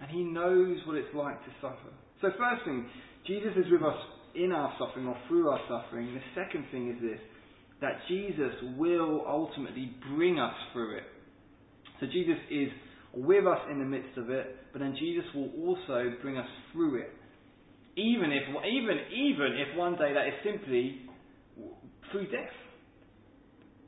[0.00, 1.92] And he knows what it's like to suffer.
[2.20, 2.88] So, first thing,
[3.26, 3.96] Jesus is with us
[4.34, 6.14] in our suffering or through our suffering.
[6.14, 7.20] The second thing is this
[7.80, 11.04] that Jesus will ultimately bring us through it.
[12.00, 12.68] So, Jesus is
[13.14, 17.00] with us in the midst of it, but then Jesus will also bring us through
[17.00, 17.12] it.
[17.98, 21.02] Even if, even, even if one day that is simply
[22.12, 22.54] through death.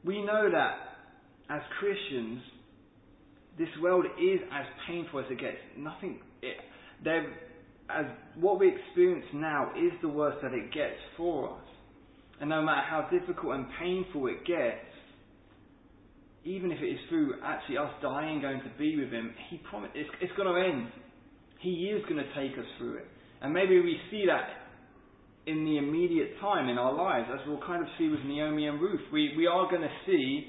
[0.04, 0.74] we know that
[1.48, 2.42] as Christians,
[3.56, 5.58] this world is as painful as it gets.
[5.78, 6.56] Nothing, it,
[7.06, 11.64] as what we experience now is the worst that it gets for us.
[12.40, 14.86] And no matter how difficult and painful it gets,
[16.44, 19.92] even if it is through actually us dying, going to be with Him, He promised
[19.94, 20.88] it's, it's going to end.
[21.60, 23.06] He is going to take us through it.
[23.42, 24.48] And maybe we see that
[25.46, 28.80] in the immediate time in our lives, as we'll kind of see with Naomi and
[28.80, 29.00] Ruth.
[29.12, 30.46] We, we are going to see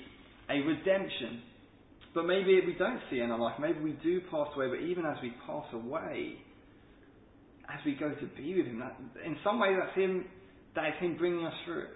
[0.49, 1.41] a redemption.
[2.13, 3.55] But maybe we don't see in our life.
[3.59, 6.35] Maybe we do pass away, but even as we pass away,
[7.69, 10.25] as we go to be with Him, that, in some way that's Him,
[10.75, 11.87] that is Him bringing us through.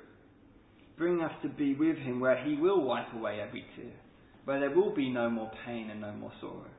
[0.97, 3.91] Bringing us to be with Him where He will wipe away every tear.
[4.45, 6.69] Where there will be no more pain and no more sorrow.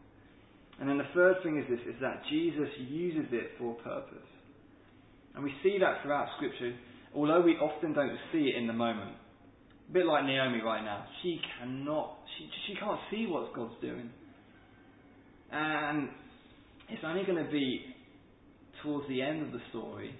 [0.78, 4.28] And then the third thing is this, is that Jesus uses it for a purpose.
[5.34, 6.74] And we see that throughout Scripture,
[7.14, 9.12] although we often don't see it in the moment.
[9.88, 11.04] A bit like Naomi right now.
[11.22, 14.10] She cannot, she, she can't see what God's doing.
[15.52, 16.08] And
[16.88, 17.80] it's only going to be
[18.82, 20.14] towards the end of the story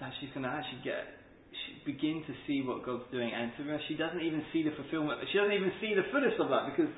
[0.00, 1.04] that she's going to actually get,
[1.84, 3.30] begin to see what God's doing.
[3.34, 5.20] And to her, she doesn't even see the fulfillment.
[5.32, 6.90] She doesn't even see the fullest of that because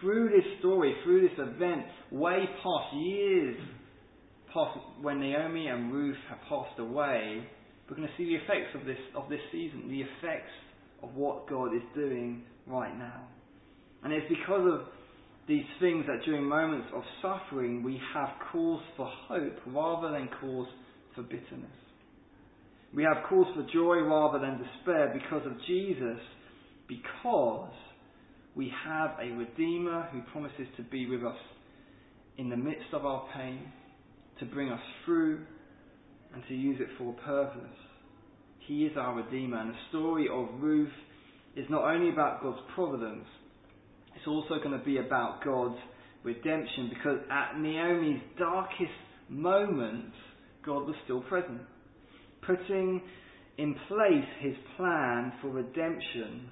[0.00, 3.56] through this story, through this event, way past years
[4.52, 7.46] past when Naomi and Ruth have passed away,
[7.88, 10.52] we're going to see the effects of this of this season, the effects
[11.02, 13.28] of what God is doing right now.
[14.02, 14.80] And it's because of
[15.46, 20.68] these things that during moments of suffering we have cause for hope rather than cause
[21.14, 21.70] for bitterness.
[22.94, 26.18] We have cause for joy rather than despair because of Jesus,
[26.88, 27.70] because
[28.56, 31.36] we have a Redeemer who promises to be with us
[32.38, 33.60] in the midst of our pain,
[34.40, 35.40] to bring us through,
[36.34, 37.76] and to use it for a purpose.
[38.66, 39.60] He is our Redeemer.
[39.60, 40.88] And the story of Ruth
[41.54, 43.26] is not only about God's providence,
[44.16, 45.78] it's also going to be about God's
[46.24, 48.90] redemption because at Naomi's darkest
[49.28, 50.16] moments,
[50.64, 51.60] God was still present,
[52.44, 53.02] putting
[53.58, 56.50] in place his plan for redemption.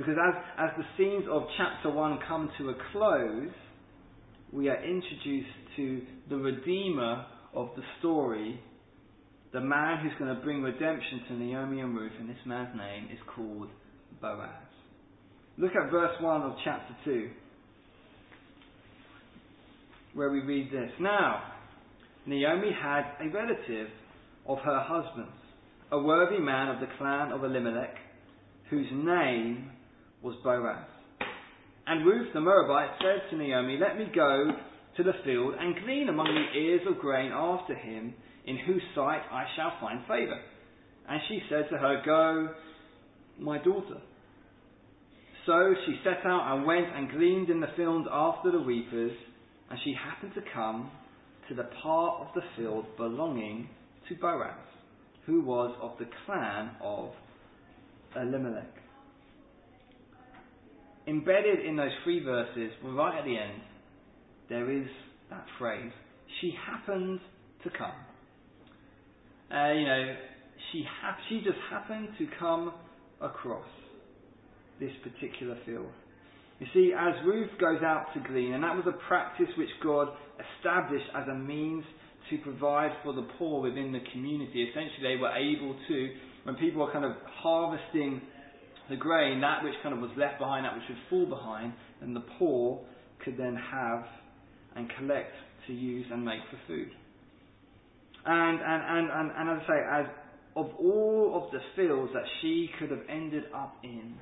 [0.00, 3.52] Because as, as the scenes of chapter 1 come to a close,
[4.50, 8.58] we are introduced to the Redeemer of the story,
[9.52, 13.08] the man who's going to bring redemption to Naomi and Ruth, and this man's name
[13.12, 13.68] is called
[14.22, 14.48] Boaz.
[15.58, 17.28] Look at verse 1 of chapter 2,
[20.14, 20.90] where we read this.
[20.98, 21.42] Now,
[22.24, 23.88] Naomi had a relative
[24.48, 25.36] of her husband's,
[25.92, 27.96] a worthy man of the clan of Elimelech,
[28.70, 29.72] whose name
[30.22, 30.84] was Boaz.
[31.86, 34.50] And Ruth the Moabite said to Naomi, Let me go
[34.96, 38.14] to the field and glean among the ears of grain after him,
[38.46, 40.40] in whose sight I shall find favour.
[41.08, 42.54] And she said to her, Go,
[43.38, 44.00] my daughter.
[45.46, 49.12] So she set out and went and gleaned in the field after the reapers,
[49.70, 50.90] and she happened to come
[51.48, 53.68] to the part of the field belonging
[54.08, 54.54] to Boaz,
[55.26, 57.10] who was of the clan of
[58.16, 58.79] Elimelech.
[61.06, 63.62] Embedded in those three verses, right at the end,
[64.48, 64.86] there is
[65.30, 65.92] that phrase,
[66.40, 67.20] she happened
[67.64, 67.92] to come.
[69.52, 70.14] Uh, you know,
[70.72, 72.72] she, ha- she just happened to come
[73.20, 73.66] across
[74.78, 75.90] this particular field.
[76.58, 80.08] You see, as Ruth goes out to glean, and that was a practice which God
[80.58, 81.84] established as a means
[82.28, 84.64] to provide for the poor within the community.
[84.64, 86.10] Essentially, they were able to,
[86.44, 88.20] when people were kind of harvesting
[88.90, 92.12] the grain, that which kind of was left behind, that which would fall behind, then
[92.12, 92.80] the poor
[93.24, 94.04] could then have
[94.76, 95.32] and collect
[95.66, 96.90] to use and make for food.
[98.26, 100.06] And, and, and, and, and as I say, as
[100.56, 104.14] of all of the fields that she could have ended up in,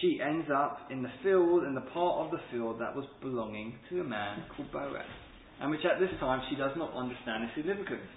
[0.00, 3.76] she ends up in the field, in the part of the field that was belonging
[3.88, 5.06] to a man called Boaz,
[5.60, 8.10] and which at this time she does not understand the significance.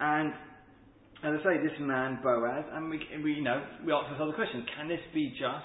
[0.00, 0.34] And
[1.24, 4.36] as I say, this man Boaz, and we, we you know we ask ourselves the
[4.36, 5.64] question: Can this be just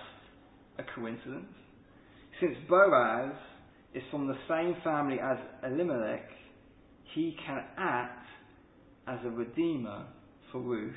[0.79, 1.51] a coincidence?
[2.39, 3.33] Since Boaz
[3.93, 6.29] is from the same family as Elimelech,
[7.13, 8.25] he can act
[9.07, 10.05] as a redeemer
[10.51, 10.93] for Ruth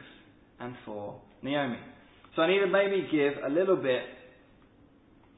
[0.61, 1.79] and for Naomi.
[2.37, 4.05] So I need to maybe give a little bit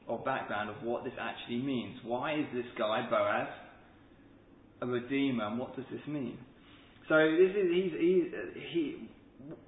[0.07, 1.97] of background of what this actually means.
[2.03, 3.47] Why is this guy, Boaz,
[4.81, 6.37] a redeemer, and what does this mean?
[7.09, 8.23] So this is he's, he's
[8.71, 9.09] he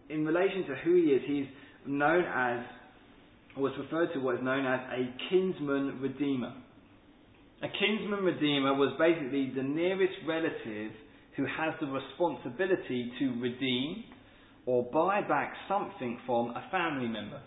[0.09, 1.45] in relation to who he is, he's
[1.86, 2.65] known as
[3.57, 6.53] or is referred to what is known as a kinsman redeemer.
[7.63, 10.91] A kinsman redeemer was basically the nearest relative
[11.36, 14.03] who has the responsibility to redeem
[14.65, 17.41] or buy back something from a family member.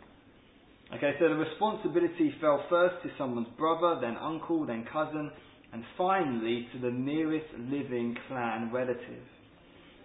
[0.95, 5.31] Okay, so the responsibility fell first to someone's brother, then uncle, then cousin,
[5.73, 9.23] and finally to the nearest living clan relative.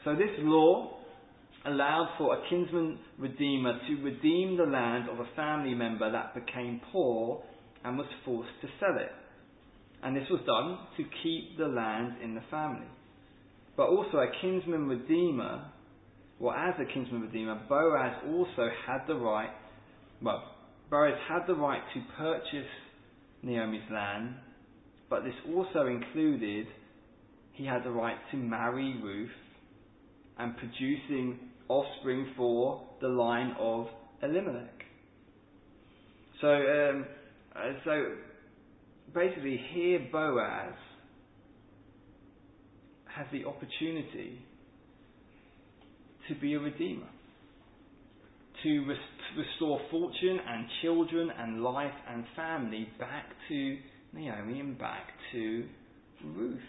[0.04, 1.00] So this law
[1.66, 6.82] allowed for a kinsman redeemer to redeem the land of a family member that became
[6.92, 7.44] poor
[7.84, 9.12] and was forced to sell it.
[10.04, 12.88] And this was done to keep the land in the family.
[13.76, 15.66] But also a kinsman redeemer,
[16.40, 19.50] well, as a kinsman redeemer, Boaz also had the right,
[20.22, 20.44] well,
[20.90, 22.70] Boaz had the right to purchase
[23.42, 24.36] Naomi's land,
[25.10, 26.68] but this also included
[27.54, 29.30] he had the right to marry Ruth
[30.38, 33.88] and producing offspring for the line of
[34.22, 34.84] Elimelech.
[36.42, 37.06] So, um,
[37.56, 38.06] uh, so
[39.14, 40.74] basically, here Boaz
[43.16, 44.40] has the opportunity
[46.28, 47.08] to be a redeemer,
[48.64, 49.00] to rest-
[49.38, 53.78] restore fortune and children and life and family back to
[54.14, 55.66] Naomi and back to
[56.24, 56.60] Ruth.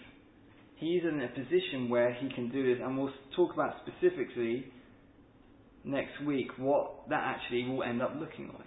[0.77, 4.67] He's in a position where he can do this, and we'll talk about specifically
[5.87, 8.67] next week what that actually will end up looking like.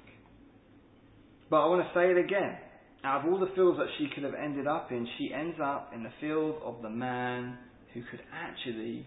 [1.49, 2.57] But I want to say it again.
[3.03, 5.91] Out of all the fields that she could have ended up in, she ends up
[5.93, 7.57] in the field of the man
[7.93, 9.05] who could actually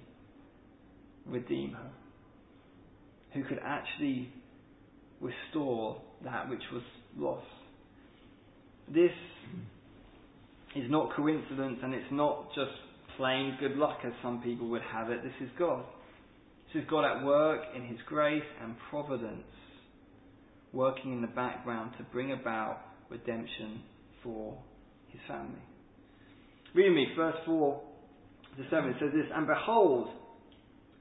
[1.27, 1.91] redeem her,
[3.35, 4.33] who could actually
[5.21, 6.83] restore that which was
[7.17, 7.47] lost.
[8.93, 9.13] This
[10.75, 12.73] is not coincidence and it's not just
[13.17, 15.23] plain good luck as some people would have it.
[15.23, 15.85] This is God.
[16.73, 19.45] This is God at work in His grace and providence,
[20.73, 22.79] working in the background to bring about
[23.11, 23.83] redemption
[24.23, 24.57] for
[25.09, 25.61] His family.
[26.75, 27.81] Read me, verse 4
[28.57, 30.09] to 7 it says this, And behold,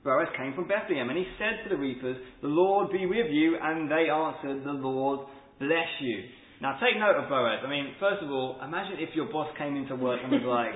[0.04, 3.56] Boaz came from Bethlehem, and he said to the reapers, The Lord be with you.
[3.62, 5.28] And they answered, The Lord
[5.60, 6.20] bless you.
[6.62, 7.64] Now take note of Boaz.
[7.66, 10.76] I mean, first of all, imagine if your boss came into work and was like,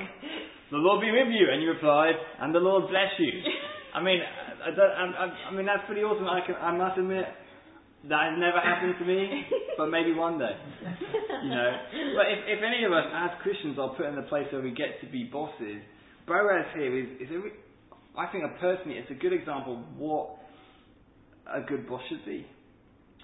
[0.71, 1.47] The Lord be with you.
[1.51, 3.31] And you replied, And the Lord bless you.
[3.95, 4.19] I mean,
[4.65, 6.25] I, I, I mean, that's pretty awesome.
[6.25, 7.25] I, can, I must admit,
[8.09, 9.45] that has never happened to me,
[9.77, 10.53] but maybe one day.
[11.43, 11.71] You know,
[12.17, 14.71] but if, if any of us as Christians are put in the place where we
[14.71, 15.81] get to be bosses,
[16.27, 20.37] Boaz here is, is a, I think personally, it's a good example of what
[21.45, 22.45] a good boss should be.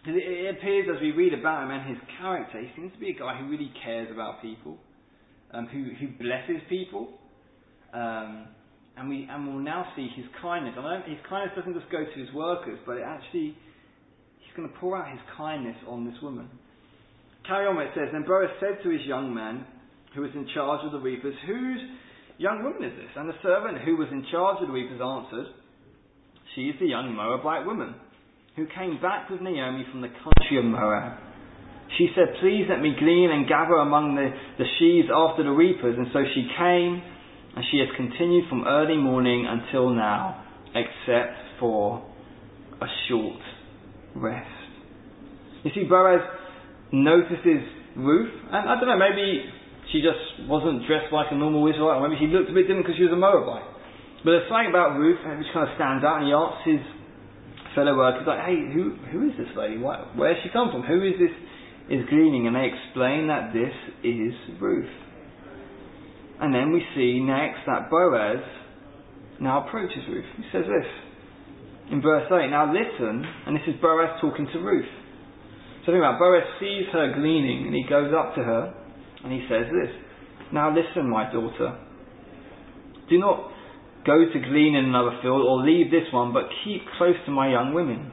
[0.02, 3.00] Because it, it, appears as we read about him and his character, he seems to
[3.00, 4.78] be a guy who really cares about people,
[5.54, 7.10] um, who who blesses people.
[7.94, 8.48] Um,
[8.98, 10.76] and we and we'll now see his kindness.
[11.08, 13.56] His kindness doesn't just go to his workers, but it actually
[14.39, 16.50] he's going to pour out his kindness on this woman.
[17.48, 19.66] Carry on it says, Then Boaz said to his young man,
[20.14, 21.82] who was in charge of the reapers, Whose
[22.38, 23.10] young woman is this?
[23.16, 25.48] And the servant who was in charge of the reapers answered,
[26.56, 27.96] She is the young Moabite woman,
[28.56, 31.18] who came back with Naomi from the country of Moab.
[31.98, 34.30] She said, Please let me glean and gather among the,
[34.60, 35.96] the sheaves after the reapers.
[35.98, 37.02] And so she came
[37.56, 40.43] and she has continued from early morning until now,
[40.74, 42.04] except for
[42.82, 43.41] a short
[44.16, 44.47] rest.
[45.64, 46.22] You see, Boaz
[46.91, 47.64] notices
[47.95, 49.45] Ruth, and I don't know, maybe
[49.91, 52.88] she just wasn't dressed like a normal Israelite, or maybe she looked a bit different
[52.88, 53.68] because she was a Moabite.
[54.24, 56.84] But there's something about Ruth which kind of stands out, and he asks his
[57.76, 59.78] fellow workers, like, hey, who, who is this lady?
[59.78, 60.84] Where has she come from?
[60.84, 61.36] Who is this
[61.89, 62.47] is gleaning?
[62.47, 64.91] And they explain that this is Ruth.
[66.52, 68.43] And then we see next that Boaz
[69.39, 70.28] now approaches Ruth.
[70.36, 70.89] He says this
[71.95, 72.52] in verse 8.
[72.52, 74.91] Now listen, and this is Boaz talking to Ruth.
[75.86, 78.76] So think about Boaz sees her gleaning and he goes up to her
[79.24, 79.95] and he says this.
[80.52, 81.80] Now listen, my daughter.
[83.08, 83.47] Do not
[84.06, 87.49] go to glean in another field or leave this one, but keep close to my
[87.49, 88.12] young women.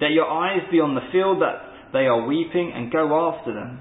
[0.00, 3.80] Let your eyes be on the field that they are weeping and go after them.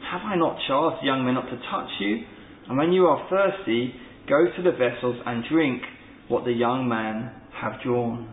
[0.00, 2.24] Have I not charged young men not to touch you?
[2.72, 3.92] And when you are thirsty,
[4.26, 5.82] go to the vessels and drink
[6.28, 8.32] what the young men have drawn.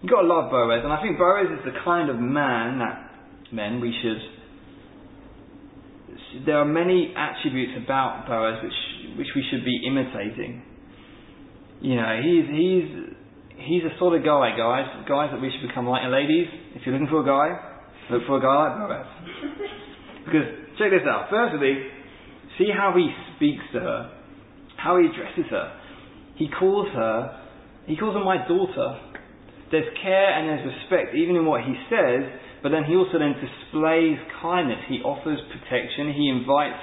[0.00, 3.10] You've got to love Boaz, and I think Boaz is the kind of man that
[3.50, 4.22] men we should.
[6.46, 10.62] There are many attributes about Boaz which which we should be imitating.
[11.82, 12.86] You know, he's he's
[13.66, 16.06] he's a sort of guy, guys, guys that we should become like.
[16.06, 16.46] And ladies,
[16.78, 17.50] if you're looking for a guy,
[18.14, 19.10] look for a guy like Boaz.
[20.20, 20.46] Because
[20.78, 21.26] check this out.
[21.32, 21.98] Firstly,
[22.60, 24.12] See how he speaks to her,
[24.76, 25.80] how he addresses her.
[26.36, 27.40] He calls her,
[27.86, 29.00] he calls her my daughter.
[29.72, 32.20] There's care and there's respect even in what he says,
[32.62, 34.76] but then he also then displays kindness.
[34.92, 36.12] He offers protection.
[36.12, 36.76] He invites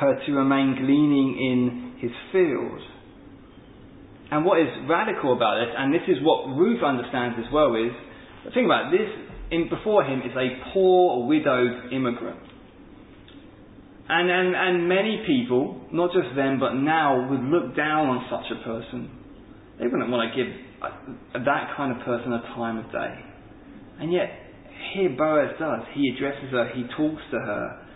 [0.00, 2.80] her to remain gleaning in his field.
[4.30, 7.92] And what is radical about this, and this is what Ruth understands as well, is
[8.54, 9.10] think about it, this.
[9.50, 12.40] in, before him is a poor, widowed immigrant.
[14.08, 18.48] And, and, and many people, not just then but now, would look down on such
[18.56, 19.10] a person.
[19.78, 20.48] They wouldn't want to give
[20.80, 23.14] a, that kind of person a time of day.
[24.00, 24.32] And yet,
[24.94, 25.84] here Boaz does.
[25.92, 27.86] He addresses her, he talks to her,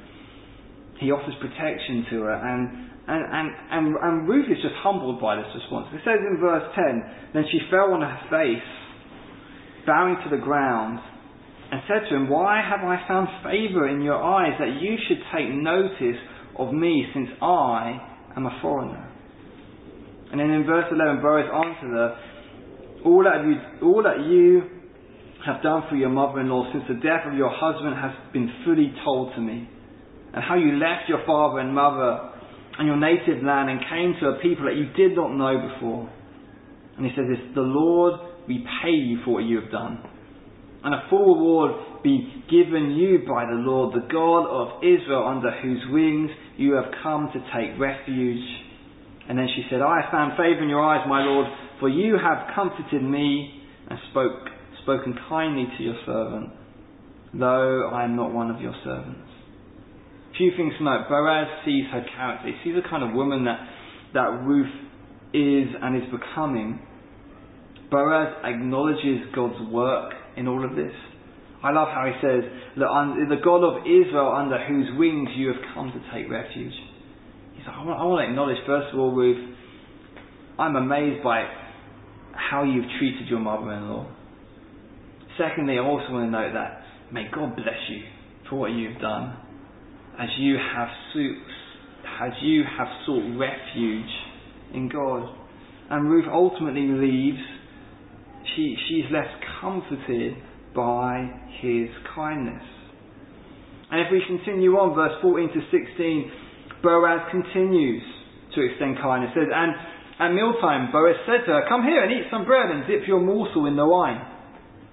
[1.01, 5.35] he offers protection to her, and and, and, and, and Ruth is just humbled by
[5.35, 5.89] this response.
[5.91, 8.69] It says in verse 10 Then she fell on her face,
[9.87, 11.01] bowing to the ground,
[11.73, 15.25] and said to him, Why have I found favour in your eyes that you should
[15.35, 16.21] take notice
[16.59, 17.97] of me, since I
[18.37, 19.09] am a foreigner?
[20.31, 22.17] And then in verse 11, Boaz answered her,
[23.07, 24.69] All that you, all that you
[25.47, 28.53] have done for your mother in law since the death of your husband has been
[28.67, 29.67] fully told to me,
[30.35, 32.33] and how you left your father and mother
[32.79, 36.05] and your native land and came to a people that you did not know before.
[36.99, 40.12] And he says the Lord repay you for what you have done.
[40.85, 45.51] And a full reward be given you by the Lord, the God of Israel, under
[45.63, 48.43] whose wings you have come to take refuge.
[49.29, 51.47] And then she said, I have found favour in your eyes, my Lord,
[51.79, 54.49] for you have comforted me and spoke,
[54.83, 56.51] spoken kindly to your servant,
[57.33, 59.33] though I am not one of your servants
[60.37, 61.09] few things to note.
[61.09, 62.49] Boaz sees her character.
[62.49, 63.61] He sees the kind of woman that,
[64.15, 64.75] that Ruth
[65.33, 66.81] is and is becoming.
[67.91, 70.93] Boaz acknowledges God's work in all of this.
[71.63, 72.43] I love how he says,
[72.77, 76.75] the God of Israel under whose wings you have come to take refuge.
[77.55, 79.55] He's like, I want, I want to acknowledge, first of all, Ruth,
[80.59, 81.47] I'm amazed by
[82.33, 84.11] how you've treated your mother-in-law.
[85.39, 88.03] Secondly, I also want to note that may God bless you
[88.51, 89.37] for what you've done
[90.19, 94.11] as you have sought, as you have sought refuge
[94.75, 95.29] in God.
[95.91, 97.39] And Ruth ultimately leaves.
[98.57, 100.35] She, she's left comforted
[100.75, 101.31] by
[101.63, 102.67] his kindness.
[103.91, 108.03] And if we continue on, verse 14 to 16, Boaz continues
[108.57, 109.31] to extend kindness.
[109.39, 109.73] Says, and
[110.19, 113.21] at mealtime, Boaz said to her, Come here and eat some bread and dip your
[113.21, 114.21] morsel in the wine.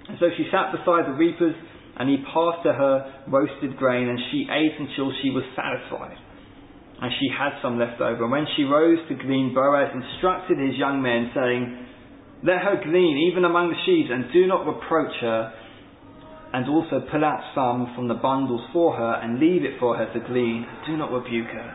[0.07, 1.55] And so she sat beside the reapers
[1.97, 6.15] and he passed to her roasted grain, and she ate until she was satisfied.
[7.03, 8.23] And she had some left over.
[8.23, 11.88] And when she rose to glean, Boaz instructed his young men, saying,
[12.43, 15.51] Let her glean even among the sheaves, and do not reproach her,
[16.53, 20.07] and also pull out some from the bundles for her, and leave it for her
[20.07, 20.65] to glean.
[20.87, 21.69] Do not rebuke her.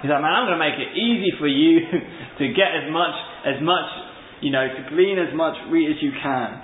[0.00, 1.80] He's like, man, I'm going to make it easy for you
[2.40, 3.16] to get as much,
[3.48, 3.88] as much,
[4.44, 6.60] you know, to glean as much wheat as you can.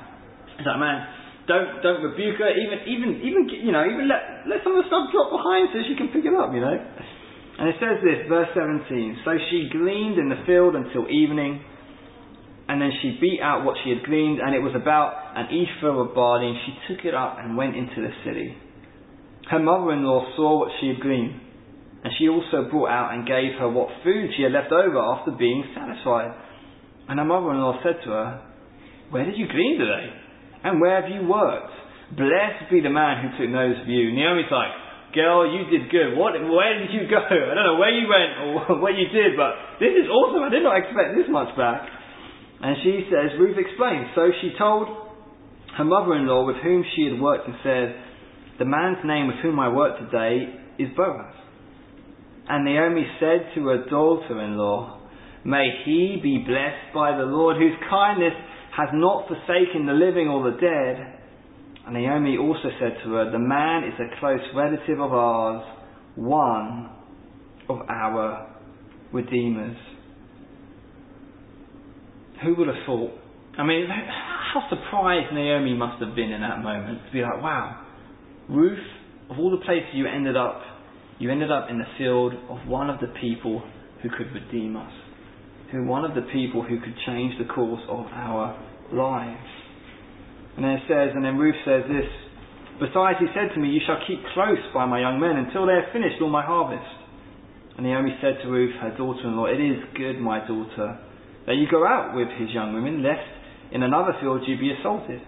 [0.60, 1.08] He's like, man,
[1.48, 2.52] don't don't rebuke her.
[2.52, 5.82] Even even even you know even let let some of the stuff drop behind so
[5.82, 6.54] she can pick it up.
[6.54, 6.76] You know.
[7.58, 9.20] And it says this, verse 17.
[9.24, 11.60] So she gleaned in the field until evening,
[12.70, 16.06] and then she beat out what she had gleaned, and it was about an ephah
[16.06, 18.54] of barley, and she took it up and went into the city.
[19.50, 21.34] Her mother-in-law saw what she had gleaned,
[22.06, 25.34] and she also brought out and gave her what food she had left over after
[25.34, 26.30] being satisfied.
[27.10, 28.30] And her mother-in-law said to her,
[29.10, 30.06] Where did you glean today?
[30.62, 31.74] And where have you worked?
[32.14, 34.14] Blessed be the man who took notice of you.
[34.14, 34.70] Naomi's like,
[35.10, 36.14] girl, you did good.
[36.14, 37.18] What, where did you go?
[37.18, 40.46] I don't know where you went or what you did, but this is awesome.
[40.46, 41.98] I did not expect this much back.
[42.62, 44.08] And she says, Ruth explains.
[44.14, 44.88] So she told
[45.78, 47.96] her mother-in-law with whom she had worked and said,
[48.60, 50.44] the man's name with whom I work today
[50.78, 51.32] is Boaz.
[52.46, 55.00] And Naomi said to her daughter-in-law,
[55.46, 58.34] May he be blessed by the Lord, whose kindness
[58.76, 61.20] has not forsaken the living or the dead.
[61.86, 65.64] And Naomi also said to her, The man is a close relative of ours,
[66.16, 66.90] one
[67.70, 68.46] of our
[69.10, 69.78] redeemers.
[72.44, 73.12] Who would have thought?
[73.58, 77.84] I mean, how surprised Naomi must have been in that moment to be like, wow,
[78.48, 78.78] Ruth,
[79.28, 80.62] of all the places you ended up,
[81.18, 83.62] you ended up in the field of one of the people
[84.02, 84.92] who could redeem us
[85.70, 88.58] who one of the people who could change the course of our
[88.92, 89.50] lives.
[90.56, 92.10] And then it says, and then Ruth says this,
[92.80, 95.74] Besides, he said to me, You shall keep close by my young men until they
[95.74, 96.90] have finished all my harvest.
[97.76, 100.98] And Naomi said to Ruth, her daughter in law, It is good, my daughter,
[101.46, 103.26] that you go out with his young women, lest
[103.72, 105.20] in another field you be assaulted.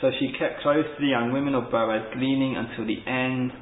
[0.00, 3.52] So she kept close to the young women of Boaz, gleaning until the end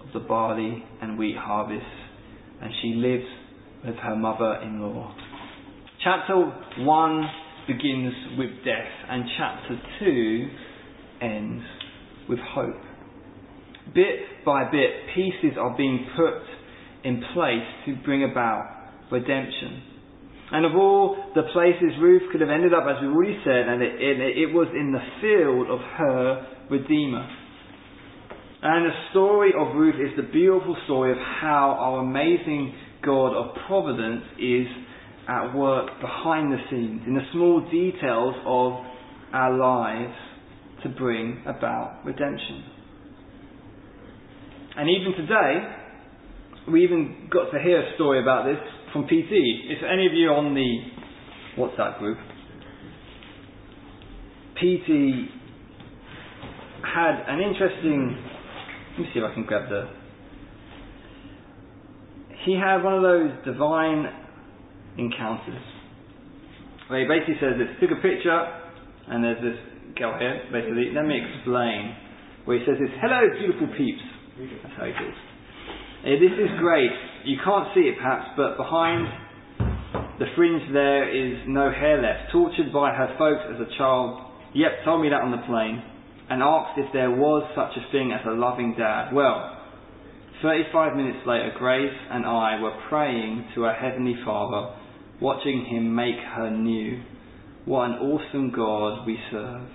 [0.00, 1.84] of the barley and wheat harvest,
[2.62, 3.28] and she lived
[3.84, 5.14] with her mother in law.
[6.02, 6.36] Chapter
[6.78, 7.30] 1
[7.66, 10.48] begins with death, and chapter 2
[11.20, 11.64] ends
[12.28, 12.80] with hope.
[13.94, 16.42] Bit by bit, pieces are being put
[17.04, 19.82] in place to bring about redemption.
[20.52, 23.82] And of all the places Ruth could have ended up, as we've already said, and
[23.82, 27.26] it, it, it was in the field of her Redeemer.
[28.62, 33.56] And the story of Ruth is the beautiful story of how our amazing God of
[33.66, 34.66] providence is
[35.26, 38.72] at work behind the scenes, in the small details of
[39.32, 40.14] our lives
[40.82, 42.64] to bring about redemption.
[44.76, 48.58] And even today, we even got to hear a story about this
[48.92, 49.32] from PT.
[49.32, 50.78] If any of you on the
[51.58, 52.18] WhatsApp group,
[54.56, 55.28] PT
[56.84, 58.16] had an interesting.
[58.92, 59.88] Let me see if I can grab the.
[62.44, 64.06] He had one of those divine
[64.98, 65.62] encounters
[66.88, 68.40] where he basically says this: took a picture,
[69.08, 69.58] and there's this
[69.96, 70.42] girl here.
[70.52, 71.96] Basically, let me explain.
[72.44, 74.02] Where he says this: "Hello, beautiful peeps."
[74.62, 75.16] That's how he says.
[76.18, 76.90] This is great.
[77.24, 79.06] You can't see it perhaps, but behind
[80.18, 82.32] the fringe there is no hair left.
[82.32, 84.30] Tortured by her folks as a child.
[84.54, 85.82] Yep, told me that on the plane.
[86.30, 89.12] And asked if there was such a thing as a loving dad.
[89.12, 89.58] Well,
[90.42, 94.74] 35 minutes later, Grace and I were praying to our Heavenly Father,
[95.20, 97.02] watching Him make her new.
[97.64, 99.68] What an awesome God we serve.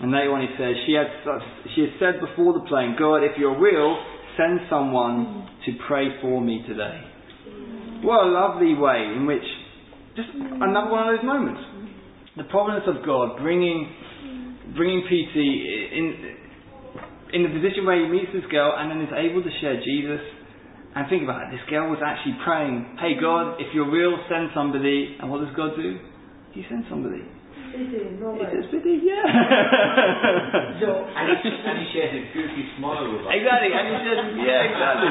[0.00, 1.42] And later on he says, she had, such,
[1.74, 3.96] she had said before the plane, God, if you're real,
[4.36, 5.64] send someone mm.
[5.66, 7.00] to pray for me today.
[8.02, 9.44] What a lovely way in which,
[10.16, 10.62] just mm.
[10.62, 11.60] another one of those moments.
[12.36, 13.88] The providence of God bringing,
[14.76, 16.36] bringing PT in,
[17.32, 20.20] in the position where he meets this girl and then is able to share Jesus.
[20.94, 24.50] And think about it, this girl was actually praying, Hey God, if you're real, send
[24.54, 25.16] somebody.
[25.18, 25.98] And what does God do?
[26.52, 27.22] He sends somebody.
[27.74, 29.26] It's pretty, yeah.
[30.78, 33.34] so, and, he, and he shares a goofy smile with us.
[33.34, 35.10] Exactly, and he says, yeah, exactly.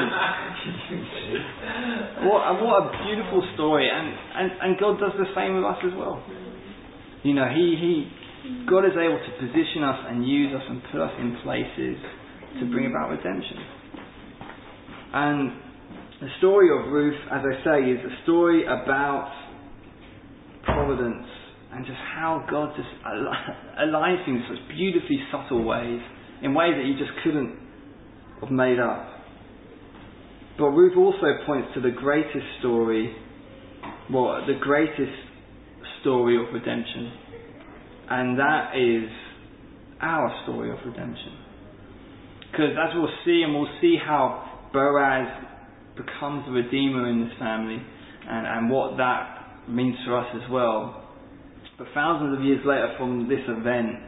[2.32, 5.92] what, what a beautiful story, and, and, and God does the same with us as
[5.92, 6.24] well.
[7.22, 8.08] You know, he, he,
[8.64, 12.00] God is able to position us and use us and put us in places
[12.60, 13.60] to bring about redemption.
[15.12, 15.52] And
[16.20, 19.28] the story of Ruth, as I say, is a story about
[20.64, 21.28] providence
[21.74, 22.88] and just how God just
[23.82, 26.00] aligns things in such beautifully subtle ways,
[26.42, 27.58] in ways that you just couldn't
[28.40, 29.08] have made up.
[30.56, 33.14] But Ruth also points to the greatest story,
[34.12, 35.18] well, the greatest
[36.00, 37.12] story of redemption,
[38.08, 39.10] and that is
[40.00, 41.38] our story of redemption.
[42.52, 45.26] Because as we'll see, and we'll see how Boaz
[45.96, 47.82] becomes a redeemer in this family,
[48.28, 51.03] and, and what that means for us as well.
[51.76, 53.98] But thousands of years later from this event,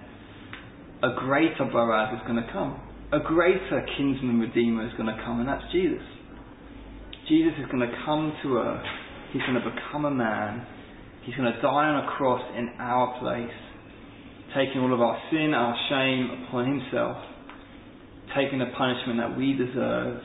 [1.02, 2.80] a greater Boaz is going to come.
[3.12, 6.02] A greater kinsman redeemer is going to come, and that's Jesus.
[7.28, 8.86] Jesus is going to come to earth.
[9.32, 10.64] He's going to become a man.
[11.24, 13.56] He's going to die on a cross in our place,
[14.54, 17.16] taking all of our sin, our shame upon himself,
[18.30, 20.22] taking the punishment that we deserve,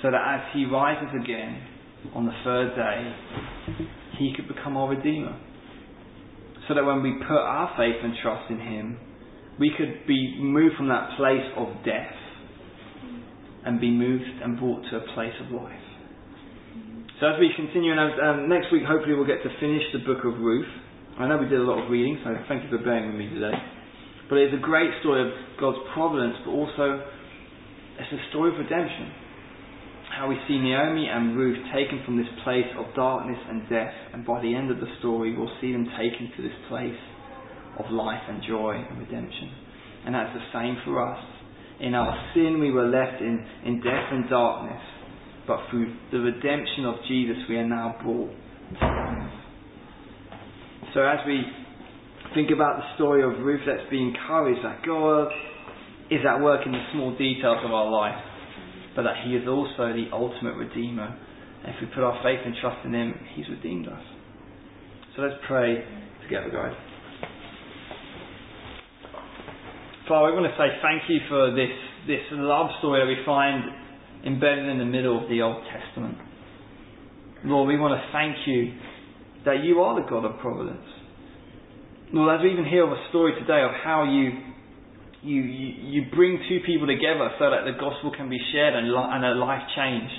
[0.00, 1.58] so that as he rises again
[2.14, 3.84] on the third day,
[4.18, 5.36] he could become our redeemer
[6.72, 8.96] so that when we put our faith and trust in Him,
[9.60, 12.16] we could be moved from that place of death
[13.68, 15.84] and be moved and brought to a place of life.
[17.20, 20.24] So as we continue, and um, next week hopefully we'll get to finish the book
[20.24, 20.72] of Ruth.
[21.20, 23.28] I know we did a lot of reading, so thank you for bearing with me
[23.28, 23.52] today.
[24.32, 27.04] But it's a great story of God's providence, but also
[28.00, 29.12] it's a story of redemption
[30.12, 34.26] how we see Naomi and Ruth taken from this place of darkness and death, and
[34.26, 37.00] by the end of the story, we'll see them taken to this place
[37.78, 39.50] of life and joy and redemption.
[40.04, 41.18] And that's the same for us.
[41.80, 44.82] In our sin, we were left in, in death and darkness,
[45.46, 48.30] but through the redemption of Jesus, we are now brought
[48.80, 49.32] to life.
[50.92, 51.40] So as we
[52.34, 55.32] think about the story of Ruth, let's be encouraged that God
[56.10, 58.31] is at work in the small details of our life
[58.94, 61.16] but that He is also the ultimate Redeemer.
[61.64, 64.02] And if we put our faith and trust in Him, He's redeemed us.
[65.16, 65.84] So let's pray
[66.24, 66.76] together, guys.
[70.08, 71.70] Father, we want to say thank you for this,
[72.06, 73.64] this love story that we find
[74.26, 76.18] embedded in the middle of the Old Testament.
[77.44, 78.74] Lord, we want to thank you
[79.44, 80.86] that you are the God of providence.
[82.12, 84.51] Lord, as we even hear of a story today of how you
[85.22, 89.10] you, you, bring two people together so that the gospel can be shared and, li-
[89.10, 90.12] and a life changed.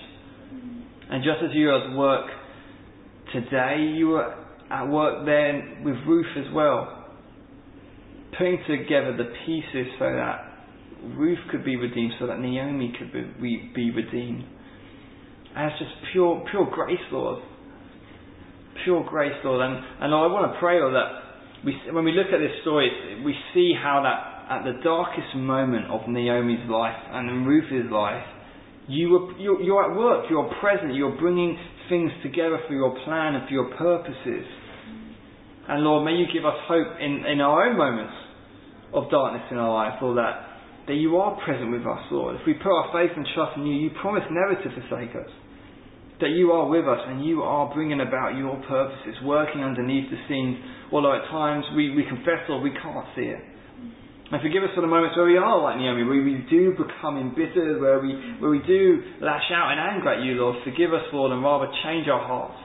[1.12, 2.26] And just as you are at work
[3.34, 4.34] today, you were
[4.72, 7.06] at work then with Ruth as well,
[8.38, 10.50] putting together the pieces so that
[11.18, 14.46] Ruth could be redeemed, so that Naomi could be, be redeemed.
[15.56, 17.44] And it's just pure, pure grace, Lord.
[18.84, 19.62] pure grace, Lord.
[19.62, 22.52] And, and Lord, I want to pray, Lord, that we, when we look at this
[22.62, 22.90] story,
[23.24, 28.24] we see how that at the darkest moment of Naomi's life and Ruth's life,
[28.88, 31.58] you were, you're, you're at work, you're present, you're bringing
[31.90, 34.46] things together for your plan and for your purposes.
[35.68, 38.14] And Lord, may you give us hope in, in our own moments
[38.94, 42.36] of darkness in our life, Lord, that, that you are present with us, Lord.
[42.36, 45.32] If we put our faith and trust in you, you promise never to forsake us.
[46.20, 50.20] That you are with us and you are bringing about your purposes, working underneath the
[50.28, 50.58] scenes,
[50.92, 53.53] although at times we, we confess, Lord, we can't see it.
[54.32, 57.18] And forgive us for the moments where we are like Naomi, where we do become
[57.18, 60.64] embittered, where we, where we do lash out in anger at you, Lord.
[60.64, 62.58] Forgive us, Lord, and rather change our hearts.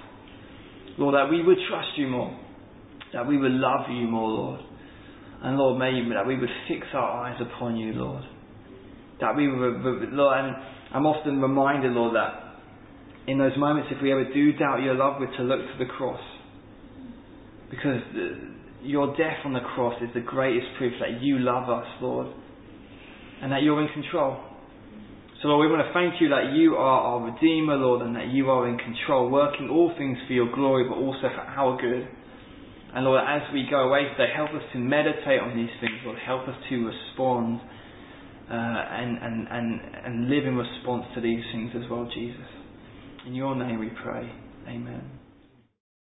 [0.97, 2.35] Lord, that we would trust you more,
[3.13, 4.61] that we would love you more, Lord.
[5.43, 8.25] And Lord, may you, that we would fix our eyes upon you, Lord.
[9.21, 10.57] That we would, Lord, and
[10.95, 12.49] I'm often reminded, Lord, that
[13.31, 15.91] in those moments, if we ever do doubt your love, we're to look to the
[15.91, 16.21] cross.
[17.71, 18.01] Because
[18.83, 22.29] your death on the cross is the greatest proof that you love us, Lord,
[23.43, 24.39] and that you're in control.
[25.43, 28.29] So, Lord, we want to thank you that you are our Redeemer, Lord, and that
[28.29, 32.09] you are in control, working all things for your glory, but also for our good.
[32.95, 36.19] And Lord, as we go away today, help us to meditate on these things, Lord.
[36.27, 37.61] Help us to respond
[38.51, 42.49] uh, and, and, and, and live in response to these things as well, Jesus.
[43.27, 44.33] In your name we pray.
[44.67, 45.18] Amen.